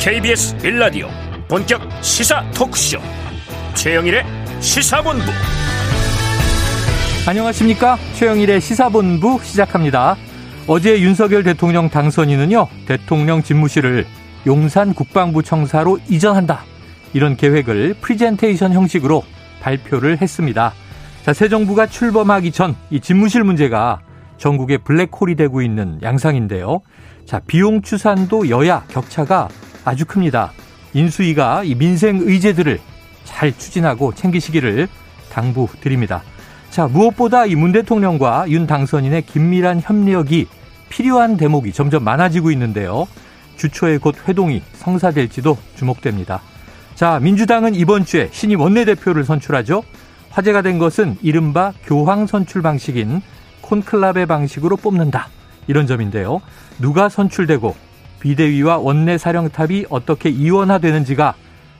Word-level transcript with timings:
KBS 0.00 0.56
일라디오 0.56 1.08
본격 1.46 1.82
시사 2.02 2.42
토크쇼. 2.52 2.98
최영일의 3.74 4.24
시사본부. 4.60 5.24
안녕하십니까? 7.28 7.98
최영일의 8.14 8.62
시사본부 8.62 9.40
시작합니다. 9.42 10.16
어제 10.66 11.00
윤석열 11.02 11.42
대통령 11.42 11.90
당선인은요 11.90 12.66
대통령 12.86 13.42
집무실을 13.42 14.06
용산 14.46 14.94
국방부 14.94 15.42
청사로 15.42 15.98
이전한다. 16.08 16.62
이런 17.12 17.36
계획을 17.36 17.96
프리젠테이션 18.00 18.72
형식으로 18.72 19.22
발표를 19.60 20.22
했습니다. 20.22 20.72
자, 21.26 21.34
새 21.34 21.50
정부가 21.50 21.86
출범하기 21.86 22.52
전 22.52 22.74
이 22.90 23.00
집무실 23.00 23.44
문제가 23.44 24.00
정국의 24.38 24.78
블랙홀이 24.78 25.34
되고 25.36 25.60
있는 25.60 26.00
양상인데요. 26.02 26.80
자, 27.26 27.38
비용 27.46 27.82
추산도 27.82 28.48
여야 28.48 28.84
격차가 28.88 29.48
아주 29.90 30.04
큽니다. 30.06 30.52
인수위가 30.94 31.64
이 31.64 31.74
민생 31.74 32.18
의제들을 32.20 32.78
잘 33.24 33.52
추진하고 33.56 34.14
챙기시기를 34.14 34.86
당부드립니다. 35.32 36.22
자, 36.70 36.86
무엇보다 36.86 37.46
이 37.46 37.56
문 37.56 37.72
대통령과 37.72 38.48
윤 38.50 38.68
당선인의 38.68 39.22
긴밀한 39.22 39.80
협력이 39.82 40.46
필요한 40.90 41.36
대목이 41.36 41.72
점점 41.72 42.04
많아지고 42.04 42.52
있는데요. 42.52 43.08
주초에 43.56 43.98
곧 43.98 44.14
회동이 44.28 44.62
성사될지도 44.74 45.58
주목됩니다. 45.74 46.40
자, 46.94 47.18
민주당은 47.20 47.74
이번 47.74 48.04
주에 48.04 48.28
신임 48.30 48.60
원내대표를 48.60 49.24
선출하죠. 49.24 49.82
화제가 50.30 50.62
된 50.62 50.78
것은 50.78 51.16
이른바 51.20 51.72
교황 51.84 52.28
선출 52.28 52.62
방식인 52.62 53.22
콘클라베 53.62 54.26
방식으로 54.26 54.76
뽑는다. 54.76 55.28
이런 55.66 55.88
점인데요. 55.88 56.40
누가 56.78 57.08
선출되고 57.08 57.89
비대위와 58.20 58.78
원내 58.78 59.18
사령탑이 59.18 59.86
어떻게 59.90 60.28
이원화되는지가 60.28 61.34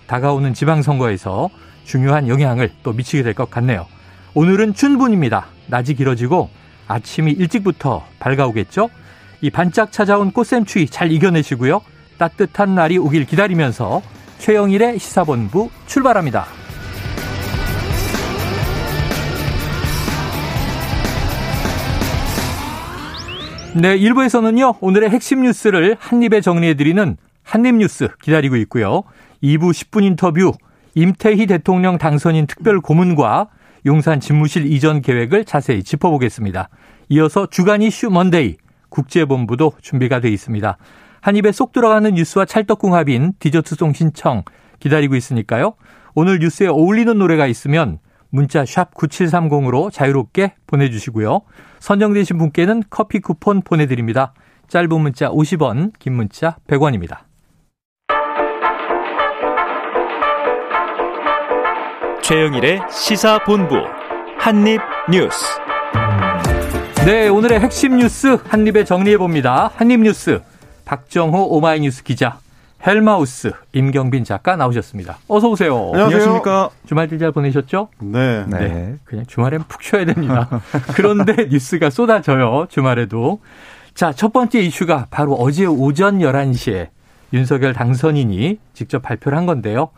다가오는 0.06 0.54
지방선거에서 0.54 1.50
중요한 1.84 2.28
영향을 2.28 2.70
또 2.82 2.92
미치게 2.92 3.22
될 3.22 3.34
것 3.34 3.50
같네요. 3.50 3.86
오늘은 4.34 4.74
춘분입니다. 4.74 5.46
낮이 5.66 5.94
길어지고 5.94 6.50
아침이 6.88 7.32
일찍부터 7.32 8.04
밝아오겠죠? 8.18 8.90
이 9.40 9.50
반짝 9.50 9.92
찾아온 9.92 10.32
꽃샘추위 10.32 10.86
잘 10.86 11.12
이겨내시고요. 11.12 11.80
따뜻한 12.18 12.74
날이 12.74 12.98
오길 12.98 13.24
기다리면서 13.24 14.02
최영일의 14.38 14.98
시사본부 14.98 15.70
출발합니다. 15.86 16.59
네, 23.76 23.96
1부에서는요, 23.96 24.78
오늘의 24.80 25.10
핵심 25.10 25.42
뉴스를 25.42 25.96
한입에 26.00 26.40
정리해드리는 26.40 27.16
한입뉴스 27.44 28.08
기다리고 28.20 28.56
있고요. 28.56 29.04
2부 29.44 29.70
10분 29.70 30.02
인터뷰, 30.02 30.52
임태희 30.96 31.46
대통령 31.46 31.96
당선인 31.96 32.48
특별 32.48 32.80
고문과 32.80 33.48
용산 33.86 34.18
집무실 34.18 34.66
이전 34.66 35.00
계획을 35.00 35.44
자세히 35.44 35.84
짚어보겠습니다. 35.84 36.68
이어서 37.10 37.46
주간 37.46 37.80
이슈 37.80 38.10
먼데이, 38.10 38.56
국제본부도 38.88 39.74
준비가 39.80 40.20
되어 40.20 40.32
있습니다. 40.32 40.76
한 41.20 41.36
입에 41.36 41.52
쏙 41.52 41.72
들어가는 41.72 42.12
뉴스와 42.12 42.46
찰떡궁합인 42.46 43.34
디저트송 43.38 43.92
신청 43.92 44.42
기다리고 44.80 45.14
있으니까요. 45.14 45.74
오늘 46.14 46.40
뉴스에 46.40 46.66
어울리는 46.66 47.16
노래가 47.16 47.46
있으면 47.46 48.00
문자 48.30 48.64
샵 48.64 48.94
9730으로 48.94 49.92
자유롭게 49.92 50.54
보내주시고요. 50.66 51.42
선정되신 51.80 52.38
분께는 52.38 52.84
커피 52.88 53.20
쿠폰 53.20 53.62
보내드립니다. 53.62 54.32
짧은 54.68 55.00
문자 55.00 55.28
50원, 55.28 55.92
긴 55.98 56.14
문자 56.14 56.56
100원입니다. 56.68 57.18
최영일의 62.22 62.82
시사본부 62.88 63.74
한입뉴스 64.38 65.58
네, 67.04 67.28
오늘의 67.28 67.58
핵심 67.58 67.96
뉴스 67.96 68.38
한입에 68.46 68.84
정리해봅니다. 68.84 69.72
한입뉴스 69.74 70.40
박정호 70.84 71.56
오마이뉴스 71.56 72.04
기자 72.04 72.38
헬마우스 72.86 73.52
임경빈 73.72 74.24
작가 74.24 74.56
나오셨습니다. 74.56 75.18
어서 75.28 75.48
오세요. 75.48 75.90
안녕하십니까. 75.92 76.70
주말들 76.86 77.18
잘 77.18 77.30
보내셨죠? 77.32 77.88
네. 78.00 78.44
네. 78.46 78.58
네. 78.58 78.94
그냥 79.04 79.26
주말엔 79.26 79.64
푹 79.68 79.82
쉬어야 79.82 80.06
됩니다. 80.06 80.48
그런데 80.96 81.46
뉴스가 81.50 81.90
쏟아져요. 81.90 82.66
주말에도. 82.70 83.40
자, 83.94 84.12
첫 84.12 84.32
번째 84.32 84.60
이슈가 84.60 85.08
바로 85.10 85.34
어제 85.34 85.66
오전 85.66 86.20
11시에 86.20 86.88
윤석열 87.32 87.74
당선인이 87.74 88.58
직접 88.72 89.02
발표를 89.02 89.36
한 89.36 89.46
건데요. 89.46 89.90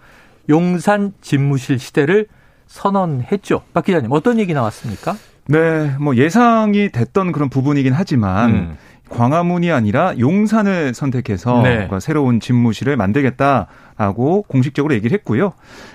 용산 0.48 1.12
집무실 1.20 1.78
시대를 1.78 2.26
선언했죠. 2.66 3.62
박 3.72 3.84
기자님, 3.84 4.10
어떤 4.10 4.40
얘기 4.40 4.54
나왔습니까? 4.54 5.14
네, 5.46 5.94
뭐 6.00 6.16
예상이 6.16 6.90
됐던 6.90 7.32
그런 7.32 7.48
부분이긴 7.48 7.92
하지만 7.92 8.50
음. 8.50 8.76
광화문이 9.12 9.70
아니라 9.70 10.14
용산을 10.18 10.94
선택해서 10.94 11.62
네. 11.62 11.88
새로운 12.00 12.40
집무실을 12.40 12.96
만들겠다라고 12.96 14.42
공식적으로 14.48 14.94
얘기를 14.94 15.14
했고요. 15.16 15.52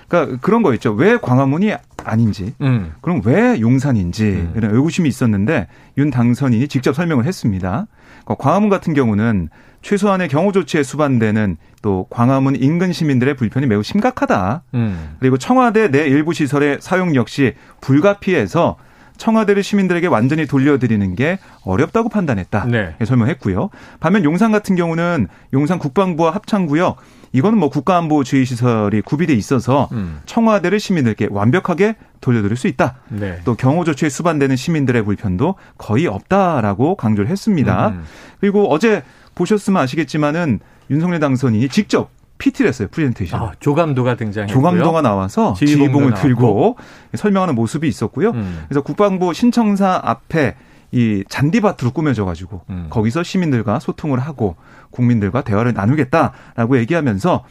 그러니까 0.08 0.38
그런 0.40 0.62
거였죠. 0.62 0.92
왜 0.92 1.18
광화문이 1.18 1.74
아닌지, 2.04 2.54
음. 2.60 2.92
그럼 3.00 3.20
왜 3.24 3.60
용산인지 3.60 4.24
음. 4.24 4.52
이런 4.56 4.74
의구심이 4.74 5.08
있었는데 5.08 5.68
윤 5.98 6.10
당선인이 6.10 6.68
직접 6.68 6.94
설명을 6.94 7.24
했습니다. 7.24 7.86
그러니까 8.24 8.34
광화문 8.42 8.70
같은 8.70 8.94
경우는 8.94 9.48
최소한의 9.82 10.28
경호 10.28 10.52
조치에 10.52 10.82
수반되는 10.82 11.56
또 11.82 12.06
광화문 12.10 12.56
인근 12.56 12.92
시민들의 12.92 13.34
불편이 13.34 13.66
매우 13.66 13.82
심각하다. 13.82 14.62
음. 14.74 15.16
그리고 15.20 15.38
청와대 15.38 15.90
내 15.90 16.06
일부 16.06 16.32
시설의 16.32 16.78
사용 16.80 17.14
역시 17.14 17.54
불가피해서 17.80 18.76
청와대를 19.18 19.62
시민들에게 19.62 20.06
완전히 20.06 20.46
돌려드리는 20.46 21.14
게 21.14 21.38
어렵다고 21.64 22.08
판단했다. 22.08 22.64
네. 22.66 22.94
설명했고요. 23.04 23.68
반면 24.00 24.24
용산 24.24 24.52
같은 24.52 24.76
경우는 24.76 25.28
용산 25.52 25.78
국방부와 25.78 26.30
합창구역 26.30 26.96
이거는 27.32 27.58
뭐 27.58 27.68
국가안보주의 27.68 28.46
시설이 28.46 29.02
구비돼 29.02 29.34
있어서 29.34 29.88
음. 29.92 30.20
청와대를 30.24 30.80
시민들께 30.80 31.28
완벽하게 31.30 31.96
돌려드릴 32.20 32.56
수 32.56 32.68
있다. 32.68 32.96
네. 33.08 33.40
또 33.44 33.54
경호 33.54 33.84
조치에 33.84 34.08
수반되는 34.08 34.56
시민들의 34.56 35.04
불편도 35.04 35.56
거의 35.76 36.06
없다라고 36.06 36.94
강조를 36.94 37.30
했습니다. 37.30 37.88
음. 37.88 38.04
그리고 38.40 38.72
어제 38.72 39.02
보셨으면 39.34 39.82
아시겠지만은 39.82 40.60
윤석열 40.90 41.20
당선인이 41.20 41.68
직접 41.68 42.10
PT를 42.38 42.68
했어요. 42.68 42.88
프레젠테이션. 42.90 43.40
아, 43.40 43.52
조감도가 43.60 44.16
등장했고요. 44.16 44.54
조감도가 44.54 45.02
나와서 45.02 45.54
지휘봉을 45.54 46.14
들고 46.14 46.76
설명하는 47.14 47.54
모습이 47.54 47.86
있었고요. 47.88 48.30
음. 48.30 48.64
그래서 48.68 48.80
국방부 48.82 49.34
신청사 49.34 50.00
앞에 50.02 50.56
이 50.90 51.22
잔디밭으로 51.28 51.90
꾸며져 51.90 52.24
가지고 52.24 52.62
음. 52.70 52.86
거기서 52.88 53.22
시민들과 53.22 53.78
소통을 53.78 54.20
하고 54.20 54.56
국민들과 54.90 55.42
대화를 55.42 55.74
나누겠다라고 55.74 56.78
얘기하면서 56.78 57.44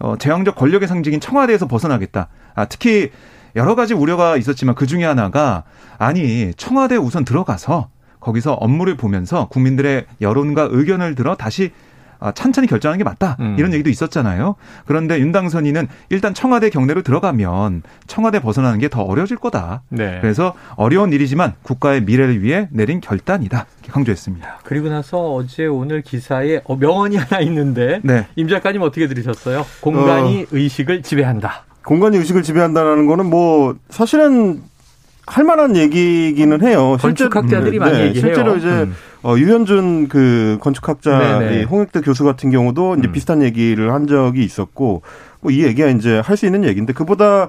어 0.00 0.16
제왕적 0.16 0.54
권력의 0.54 0.88
상징인 0.88 1.20
청와대에서 1.20 1.66
벗어나겠다. 1.66 2.28
아 2.54 2.64
특히 2.64 3.10
여러 3.56 3.74
가지 3.74 3.92
우려가 3.92 4.36
있었지만 4.36 4.74
그 4.74 4.86
중에 4.86 5.04
하나가 5.04 5.64
아니 5.98 6.52
청와대 6.56 6.96
우선 6.96 7.24
들어가서 7.24 7.88
거기서 8.20 8.54
업무를 8.54 8.96
보면서 8.96 9.48
국민들의 9.48 10.06
여론과 10.20 10.68
의견을 10.70 11.14
들어 11.14 11.34
다시 11.34 11.72
아, 11.72 11.87
찬찬히 12.34 12.66
결정하는 12.68 12.98
게 12.98 13.04
맞다. 13.04 13.36
음. 13.40 13.56
이런 13.58 13.72
얘기도 13.72 13.90
있었잖아요. 13.90 14.56
그런데 14.86 15.18
윤당선인은 15.20 15.88
일단 16.10 16.34
청와대 16.34 16.68
경내로 16.70 17.02
들어가면 17.02 17.82
청와대 18.06 18.40
벗어나는 18.40 18.78
게 18.80 18.88
더 18.88 19.02
어려워질 19.02 19.36
거다. 19.36 19.82
네. 19.90 20.18
그래서 20.22 20.54
어려운 20.76 21.12
일이지만 21.12 21.52
국가의 21.62 22.02
미래를 22.04 22.42
위해 22.42 22.68
내린 22.72 23.00
결단이다. 23.00 23.66
강조했습니다. 23.88 24.60
그리고 24.64 24.88
나서 24.88 25.34
어제 25.34 25.66
오늘 25.66 26.00
기사에 26.02 26.62
어, 26.64 26.76
명언이 26.76 27.16
하나 27.16 27.40
있는데 27.42 28.00
네. 28.02 28.26
임 28.36 28.48
작가님 28.48 28.80
어떻게 28.82 29.06
들으셨어요? 29.08 29.64
공간이 29.80 30.42
어, 30.42 30.46
의식을 30.50 31.02
지배한다. 31.02 31.64
공간이 31.84 32.16
의식을 32.18 32.42
지배한다는 32.42 33.06
거는 33.06 33.26
뭐 33.26 33.76
사실은 33.90 34.62
할 35.28 35.44
만한 35.44 35.76
얘기기는 35.76 36.60
해요. 36.62 36.96
건축학자들이 37.00 37.72
실제, 37.72 37.78
많이 37.78 37.92
네, 37.98 38.04
얘기해요. 38.06 38.20
실제로 38.26 38.56
이제 38.56 38.68
음. 38.68 38.94
어, 39.22 39.36
유현준 39.36 40.08
그 40.08 40.58
건축학자 40.60 41.42
이 41.52 41.64
홍익대 41.64 42.00
교수 42.00 42.24
같은 42.24 42.50
경우도 42.50 42.96
이제 42.96 43.08
음. 43.08 43.12
비슷한 43.12 43.42
얘기를 43.42 43.92
한 43.92 44.06
적이 44.06 44.44
있었고 44.44 45.02
뭐 45.40 45.52
이 45.52 45.62
얘기가 45.64 45.88
이제 45.88 46.20
할 46.24 46.36
수 46.36 46.46
있는 46.46 46.64
얘기인데 46.64 46.92
그보다 46.92 47.48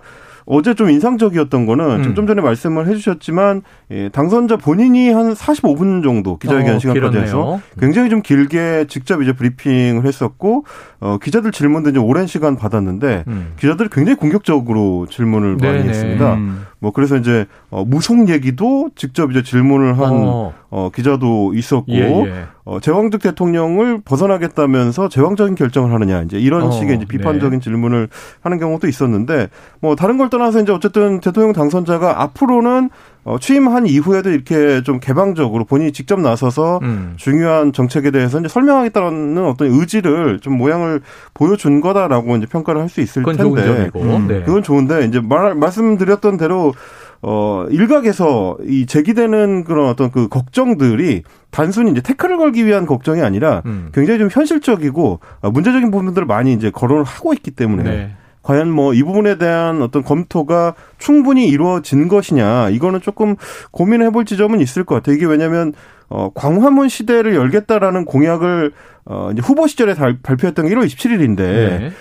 어제 0.51 0.73
좀 0.73 0.89
인상적이었던 0.89 1.67
거는 1.67 2.05
음. 2.05 2.15
좀 2.15 2.25
전에 2.25 2.41
말씀을 2.41 2.87
해주셨지만 2.87 3.61
예, 3.91 4.09
당선자 4.09 4.57
본인이 4.57 5.11
한 5.11 5.33
45분 5.33 6.01
정도 6.03 6.37
기자회견 6.37 6.75
어, 6.75 6.79
시간까지 6.79 6.99
길었네요. 6.99 7.21
해서 7.21 7.61
굉장히 7.79 8.09
좀 8.09 8.23
길게 8.23 8.85
직접 8.89 9.21
이제 9.21 9.31
브리핑을 9.33 10.05
했었고 10.07 10.65
어, 11.01 11.17
기자들 11.21 11.51
질문도 11.51 11.91
이제 11.91 11.99
오랜 11.99 12.25
시간 12.25 12.55
받았는데 12.55 13.25
음. 13.27 13.53
기자들이 13.59 13.89
굉장히 13.91 14.15
공격적으로 14.17 15.05
질문을 15.11 15.57
네네. 15.57 15.77
많이 15.77 15.89
했습니다. 15.89 16.33
음. 16.33 16.65
뭐 16.79 16.91
그래서 16.91 17.17
이제 17.17 17.45
어, 17.69 17.83
무속 17.85 18.29
얘기도 18.29 18.89
직접 18.95 19.31
이제 19.31 19.43
질문을 19.43 19.99
한 19.99 20.13
어. 20.13 20.53
어, 20.69 20.89
기자도 20.93 21.53
있었고 21.53 21.91
예, 21.91 22.01
예. 22.01 22.45
어, 22.63 22.79
제왕적 22.79 23.21
대통령을 23.21 24.01
벗어나겠다면서 24.05 25.09
제왕적인 25.09 25.55
결정을 25.55 25.91
하느냐 25.93 26.21
이제 26.21 26.39
이런 26.39 26.63
어, 26.63 26.71
식의 26.71 26.97
이제 26.97 27.05
비판적인 27.05 27.59
네. 27.59 27.63
질문을 27.63 28.07
하는 28.41 28.59
경우도 28.59 28.87
있었는데 28.87 29.49
뭐 29.81 29.95
다른 29.95 30.17
걸 30.17 30.29
떠나서 30.29 30.61
이제 30.61 30.71
어쨌든 30.71 31.19
대통령 31.19 31.53
당선자가 31.53 32.21
앞으로는 32.21 32.89
어, 33.29 33.37
취임한 33.37 33.85
이후에도 33.85 34.31
이렇게 34.31 34.81
좀 34.81 34.99
개방적으로 34.99 35.63
본인이 35.63 35.91
직접 35.91 36.19
나서서 36.19 36.79
음. 36.81 37.13
중요한 37.15 37.71
정책에 37.71 38.09
대해서 38.09 38.39
이제 38.39 38.47
설명하겠다는 38.47 39.45
어떤 39.45 39.67
의지를 39.67 40.39
좀 40.39 40.57
모양을 40.57 41.01
보여준 41.35 41.79
거다라고 41.79 42.35
이제 42.37 42.47
평가를 42.47 42.81
할 42.81 42.89
수 42.89 43.01
있을 43.01 43.21
텐데. 43.37 43.91
음. 44.17 44.27
네. 44.27 44.41
그건 44.43 44.63
좋은데 44.63 45.05
이제 45.05 45.19
말 45.19 45.53
말씀드렸던 45.53 46.37
대로 46.37 46.73
어, 47.21 47.67
일각에서 47.69 48.57
이 48.65 48.87
제기되는 48.87 49.63
그런 49.63 49.87
어떤 49.89 50.09
그 50.09 50.27
걱정들이 50.27 51.21
단순히 51.51 51.91
이제 51.91 52.01
태클을 52.01 52.37
걸기 52.37 52.65
위한 52.65 52.87
걱정이 52.87 53.21
아니라 53.21 53.61
음. 53.67 53.89
굉장히 53.93 54.17
좀 54.17 54.29
현실적이고 54.31 55.19
어, 55.41 55.51
문제적인 55.51 55.91
부분들을 55.91 56.25
많이 56.25 56.53
이제 56.53 56.71
거론을 56.71 57.03
하고 57.03 57.33
있기 57.33 57.51
때문에 57.51 57.83
네. 57.83 58.15
과연 58.41 58.71
뭐 58.71 58.93
이 58.93 59.03
부분에 59.03 59.37
대한 59.37 59.81
어떤 59.81 60.03
검토가 60.03 60.73
충분히 60.97 61.47
이루어진 61.47 62.07
것이냐 62.07 62.69
이거는 62.69 63.01
조금 63.01 63.35
고민해 63.71 64.09
볼 64.11 64.25
지점은 64.25 64.59
있을 64.61 64.83
것 64.83 64.95
같아요. 64.95 65.15
이게 65.15 65.25
왜냐하면 65.25 65.73
어 66.09 66.31
광화문 66.33 66.89
시대를 66.89 67.35
열겠다라는 67.35 68.05
공약을 68.05 68.71
어 69.05 69.29
이제 69.31 69.41
후보 69.43 69.67
시절에 69.67 69.93
발표했던 69.93 70.67
게 70.67 70.75
1월 70.75 70.85
27일인데 70.85 71.37
네. 71.37 71.91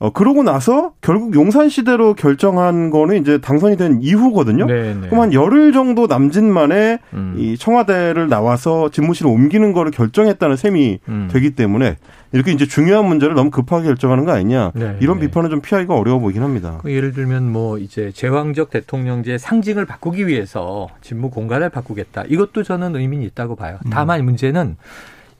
어, 0.00 0.10
그러고 0.10 0.44
나서 0.44 0.92
결국 1.00 1.34
용산 1.34 1.68
시대로 1.68 2.14
결정한 2.14 2.90
거는 2.90 3.20
이제 3.20 3.38
당선이 3.38 3.76
된 3.76 3.98
이후거든요. 4.00 4.66
네네. 4.66 4.94
네. 4.94 5.08
그럼 5.08 5.22
한 5.22 5.32
열흘 5.32 5.72
정도 5.72 6.06
남짓 6.06 6.44
만에 6.44 7.00
음. 7.14 7.34
이 7.36 7.58
청와대를 7.58 8.28
나와서 8.28 8.90
집무실을 8.90 9.28
옮기는 9.28 9.72
거를 9.72 9.90
결정했다는 9.90 10.56
셈이 10.56 11.00
음. 11.08 11.28
되기 11.32 11.50
때문에 11.50 11.96
이렇게 12.32 12.52
이제 12.52 12.64
중요한 12.64 13.06
문제를 13.06 13.34
너무 13.34 13.50
급하게 13.50 13.86
결정하는 13.86 14.24
거 14.24 14.30
아니냐. 14.32 14.70
네네. 14.74 14.98
이런 15.00 15.18
네. 15.18 15.26
비판은 15.26 15.50
좀 15.50 15.60
피하기가 15.60 15.96
어려워 15.96 16.20
보이긴 16.20 16.44
합니다. 16.44 16.78
그 16.80 16.92
예를 16.92 17.12
들면 17.12 17.50
뭐 17.50 17.78
이제 17.78 18.12
제왕적 18.12 18.70
대통령제 18.70 19.36
상징을 19.36 19.84
바꾸기 19.84 20.28
위해서 20.28 20.88
집무 21.00 21.30
공간을 21.30 21.70
바꾸겠다. 21.70 22.22
이것도 22.28 22.62
저는 22.62 22.94
의미는 22.94 23.24
있다고 23.26 23.56
봐요. 23.56 23.78
음. 23.84 23.90
다만 23.90 24.24
문제는 24.24 24.76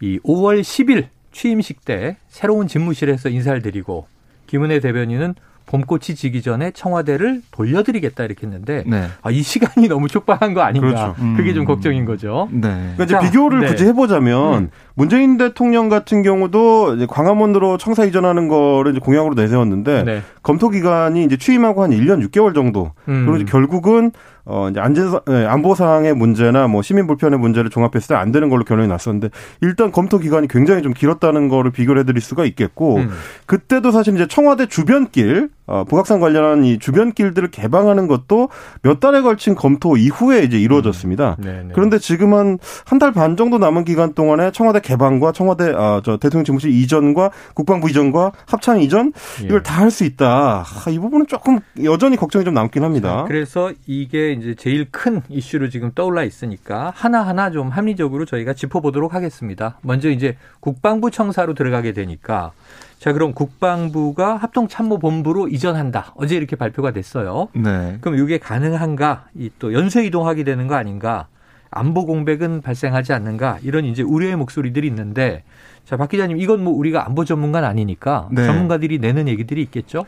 이 0.00 0.18
5월 0.24 0.62
10일 0.62 1.06
취임식 1.30 1.84
때 1.84 2.16
새로운 2.26 2.66
집무실에서 2.66 3.28
인사를 3.28 3.62
드리고 3.62 4.06
김은혜 4.48 4.80
대변인은 4.80 5.34
봄꽃이 5.68 6.16
지기 6.16 6.40
전에 6.40 6.70
청와대를 6.70 7.42
돌려드리겠다 7.50 8.24
이렇게 8.24 8.46
했는데 8.46 8.84
네. 8.86 9.06
아, 9.22 9.30
이 9.30 9.42
시간이 9.42 9.86
너무 9.88 10.08
촉박한 10.08 10.54
거 10.54 10.62
아닌가 10.62 10.88
그렇죠. 10.88 11.14
음. 11.18 11.36
그게 11.36 11.52
좀 11.52 11.66
걱정인 11.66 12.06
거죠. 12.06 12.48
네. 12.50 12.60
그러니까 12.96 13.04
이제 13.04 13.14
자, 13.14 13.20
비교를 13.20 13.60
네. 13.60 13.66
굳이 13.68 13.84
해보자면 13.84 14.54
음. 14.54 14.70
문재인 14.94 15.36
대통령 15.36 15.90
같은 15.90 16.22
경우도 16.22 16.96
이제 16.96 17.06
광화문으로 17.06 17.76
청사 17.76 18.04
이전하는 18.04 18.48
거를 18.48 18.92
이제 18.92 19.00
공약으로 19.00 19.34
내세웠는데 19.34 20.04
네. 20.04 20.22
검토 20.42 20.70
기간이 20.70 21.24
이제 21.24 21.36
취임하고 21.36 21.82
한 21.82 21.90
1년 21.90 22.26
6개월 22.28 22.54
정도. 22.54 22.92
음. 23.08 23.26
그리고 23.26 23.36
이제 23.36 23.44
결국은 23.44 24.12
어 24.50 24.68
이제 24.70 24.80
안전 24.80 25.20
네, 25.26 25.44
안보상의 25.44 26.14
문제나 26.14 26.66
뭐 26.68 26.80
시민 26.82 27.06
불편의 27.06 27.38
문제를 27.38 27.70
종합했을 27.70 28.08
때 28.08 28.14
안 28.18 28.32
되는 28.32 28.48
걸로 28.48 28.64
결론이 28.64 28.88
났었는데 28.88 29.28
일단 29.60 29.92
검토 29.92 30.18
기간이 30.18 30.48
굉장히 30.48 30.82
좀 30.82 30.92
길었다는 30.94 31.48
거를 31.48 31.70
비교를 31.70 32.00
해드릴 32.00 32.20
수가 32.20 32.44
있겠고 32.46 32.96
음. 32.96 33.10
그때도 33.46 33.90
사실 33.92 34.14
이제 34.14 34.26
청와대 34.26 34.66
주변길 34.66 35.50
어, 35.68 35.84
북악산 35.84 36.18
관련한 36.18 36.64
이 36.64 36.78
주변 36.78 37.12
길들을 37.12 37.50
개방하는 37.50 38.08
것도 38.08 38.48
몇 38.82 38.98
달에 38.98 39.20
걸친 39.20 39.54
검토 39.54 39.96
이후에 39.96 40.42
이제 40.42 40.58
이루어졌습니다. 40.58 41.36
음. 41.38 41.44
네, 41.44 41.62
네. 41.62 41.68
그런데 41.74 41.98
지금 41.98 42.34
한 42.34 42.58
한 42.86 42.98
달 42.98 43.12
반 43.12 43.36
정도 43.36 43.58
남은 43.58 43.84
기간 43.84 44.14
동안에 44.14 44.50
청와대 44.50 44.80
개방과 44.80 45.32
청와대 45.32 45.72
아, 45.76 46.00
저 46.04 46.16
대통령 46.16 46.44
집무실 46.44 46.70
이전과 46.72 47.30
국방부 47.54 47.88
이전과 47.90 48.32
합참 48.46 48.80
이전 48.80 49.12
이걸 49.44 49.58
예. 49.58 49.62
다할 49.62 49.90
수 49.90 50.04
있다. 50.04 50.64
아, 50.64 50.90
이 50.90 50.98
부분은 50.98 51.26
조금 51.26 51.60
여전히 51.84 52.16
걱정이 52.16 52.44
좀 52.44 52.54
남긴 52.54 52.82
합니다. 52.82 53.24
그래서 53.28 53.72
이게 53.86 54.32
이제 54.32 54.54
제일 54.56 54.88
큰 54.90 55.22
이슈로 55.28 55.68
지금 55.68 55.92
떠올라 55.94 56.24
있으니까 56.24 56.92
하나하나 56.96 57.50
좀 57.50 57.68
합리적으로 57.68 58.24
저희가 58.24 58.54
짚어보도록 58.54 59.14
하겠습니다. 59.14 59.78
먼저 59.82 60.08
이제 60.10 60.36
국방부 60.60 61.10
청사로 61.10 61.54
들어가게 61.54 61.92
되니까 61.92 62.52
자, 62.98 63.12
그럼 63.12 63.32
국방부가 63.32 64.36
합동참모본부로 64.36 65.48
이전한다. 65.48 66.12
어제 66.16 66.36
이렇게 66.36 66.56
발표가 66.56 66.90
됐어요. 66.90 67.48
네. 67.54 67.98
그럼 68.00 68.18
이게 68.18 68.38
가능한가? 68.38 69.26
이 69.36 69.50
또 69.58 69.72
연쇄 69.72 70.04
이동하게 70.04 70.44
되는 70.44 70.66
거 70.66 70.74
아닌가? 70.74 71.26
안보 71.70 72.06
공백은 72.06 72.60
발생하지 72.62 73.12
않는가? 73.12 73.58
이런 73.62 73.84
이제 73.84 74.02
우려의 74.02 74.36
목소리들이 74.36 74.86
있는데 74.88 75.44
자, 75.84 75.96
박 75.96 76.08
기자님 76.08 76.38
이건 76.38 76.62
뭐 76.64 76.72
우리가 76.74 77.06
안보 77.06 77.24
전문가는 77.24 77.68
아니니까 77.68 78.28
네. 78.32 78.44
전문가들이 78.44 78.98
내는 78.98 79.28
얘기들이 79.28 79.62
있겠죠? 79.62 80.04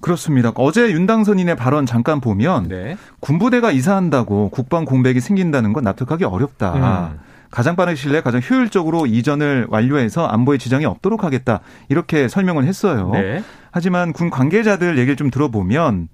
그렇습니다. 0.00 0.52
어제 0.54 0.92
윤당선인의 0.92 1.56
발언 1.56 1.86
잠깐 1.86 2.20
보면 2.20 2.68
네. 2.68 2.96
군부대가 3.20 3.72
이사한다고 3.72 4.50
국방 4.50 4.84
공백이 4.84 5.20
생긴다는 5.20 5.72
건 5.72 5.82
납득하기 5.84 6.24
어렵다. 6.24 7.10
음. 7.14 7.18
가장 7.50 7.76
빠른 7.76 7.94
시일 7.94 8.12
내에 8.12 8.20
가장 8.20 8.40
효율적으로 8.48 9.06
이전을 9.06 9.66
완료해서 9.70 10.26
안보에 10.26 10.58
지장이 10.58 10.84
없도록 10.84 11.24
하겠다. 11.24 11.60
이렇게 11.88 12.28
설명을 12.28 12.64
했어요. 12.64 13.10
네. 13.14 13.42
하지만 13.70 14.12
군 14.12 14.30
관계자들 14.30 14.98
얘기를 14.98 15.16
좀 15.16 15.30
들어보면 15.30 16.08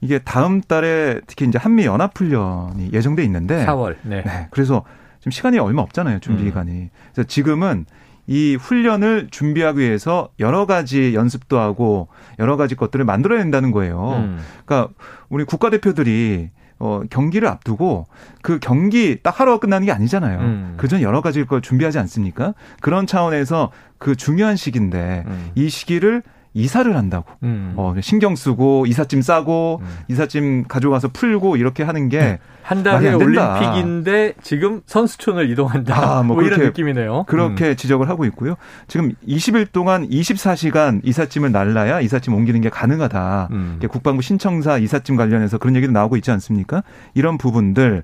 이게 0.00 0.18
다음 0.18 0.60
달에 0.60 1.20
특히 1.26 1.46
이제 1.46 1.58
한미 1.58 1.86
연합 1.86 2.16
훈련이 2.16 2.90
예정돼 2.92 3.24
있는데 3.24 3.64
4월. 3.66 3.96
네. 4.02 4.22
네. 4.22 4.48
그래서 4.50 4.84
지금 5.18 5.32
시간이 5.32 5.58
얼마 5.58 5.82
없잖아요. 5.82 6.20
준비 6.20 6.42
음. 6.42 6.48
기간이. 6.48 6.70
음. 6.70 6.90
그래서 7.12 7.26
지금은 7.26 7.86
이 8.28 8.56
훈련을 8.56 9.28
준비하기 9.30 9.80
위해서 9.80 10.30
여러 10.40 10.66
가지 10.66 11.14
연습도 11.14 11.58
하고 11.58 12.08
여러 12.38 12.56
가지 12.56 12.74
것들을 12.74 13.04
만들어야 13.04 13.40
된다는 13.40 13.70
거예요. 13.70 14.14
음. 14.16 14.38
그러니까 14.64 14.92
우리 15.28 15.44
국가대표들이 15.44 16.50
어, 16.78 17.02
경기를 17.08 17.48
앞두고 17.48 18.06
그 18.42 18.58
경기 18.58 19.18
딱 19.22 19.40
하루가 19.40 19.58
끝나는 19.58 19.86
게 19.86 19.92
아니잖아요. 19.92 20.40
음. 20.40 20.74
그전 20.76 21.00
여러 21.02 21.20
가지 21.20 21.44
걸 21.44 21.62
준비하지 21.62 21.98
않습니까? 21.98 22.54
그런 22.80 23.06
차원에서 23.06 23.70
그 23.98 24.14
중요한 24.14 24.56
시기인데 24.56 25.24
음. 25.26 25.50
이 25.54 25.68
시기를 25.68 26.22
이사를 26.56 26.96
한다고. 26.96 27.26
음. 27.42 27.74
어, 27.76 27.94
신경 28.00 28.34
쓰고 28.34 28.86
이삿짐 28.86 29.20
싸고 29.20 29.80
음. 29.82 29.86
이삿짐 30.08 30.64
가져가서 30.68 31.08
풀고 31.08 31.56
이렇게 31.56 31.82
하는 31.82 32.08
게 32.08 32.18
네. 32.18 32.38
한 32.62 32.82
달에 32.82 33.12
올림픽인데 33.12 34.34
지금 34.42 34.80
선수촌을 34.86 35.48
이동한다. 35.50 36.18
아, 36.18 36.22
뭐, 36.24 36.36
뭐 36.36 36.44
이런 36.44 36.58
느낌이네요. 36.60 37.24
그렇게 37.28 37.70
음. 37.70 37.76
지적을 37.76 38.08
하고 38.08 38.24
있고요. 38.24 38.56
지금 38.88 39.12
20일 39.28 39.70
동안 39.70 40.08
24시간 40.08 41.00
이삿짐을 41.04 41.52
날라야 41.52 42.00
이삿짐 42.00 42.34
옮기는 42.34 42.60
게 42.62 42.68
가능하다. 42.68 43.48
음. 43.52 43.78
국방부 43.88 44.22
신청사 44.22 44.78
이삿짐 44.78 45.14
관련해서 45.14 45.58
그런 45.58 45.76
얘기도 45.76 45.92
나오고 45.92 46.16
있지 46.16 46.32
않습니까? 46.32 46.82
이런 47.14 47.38
부분들. 47.38 48.02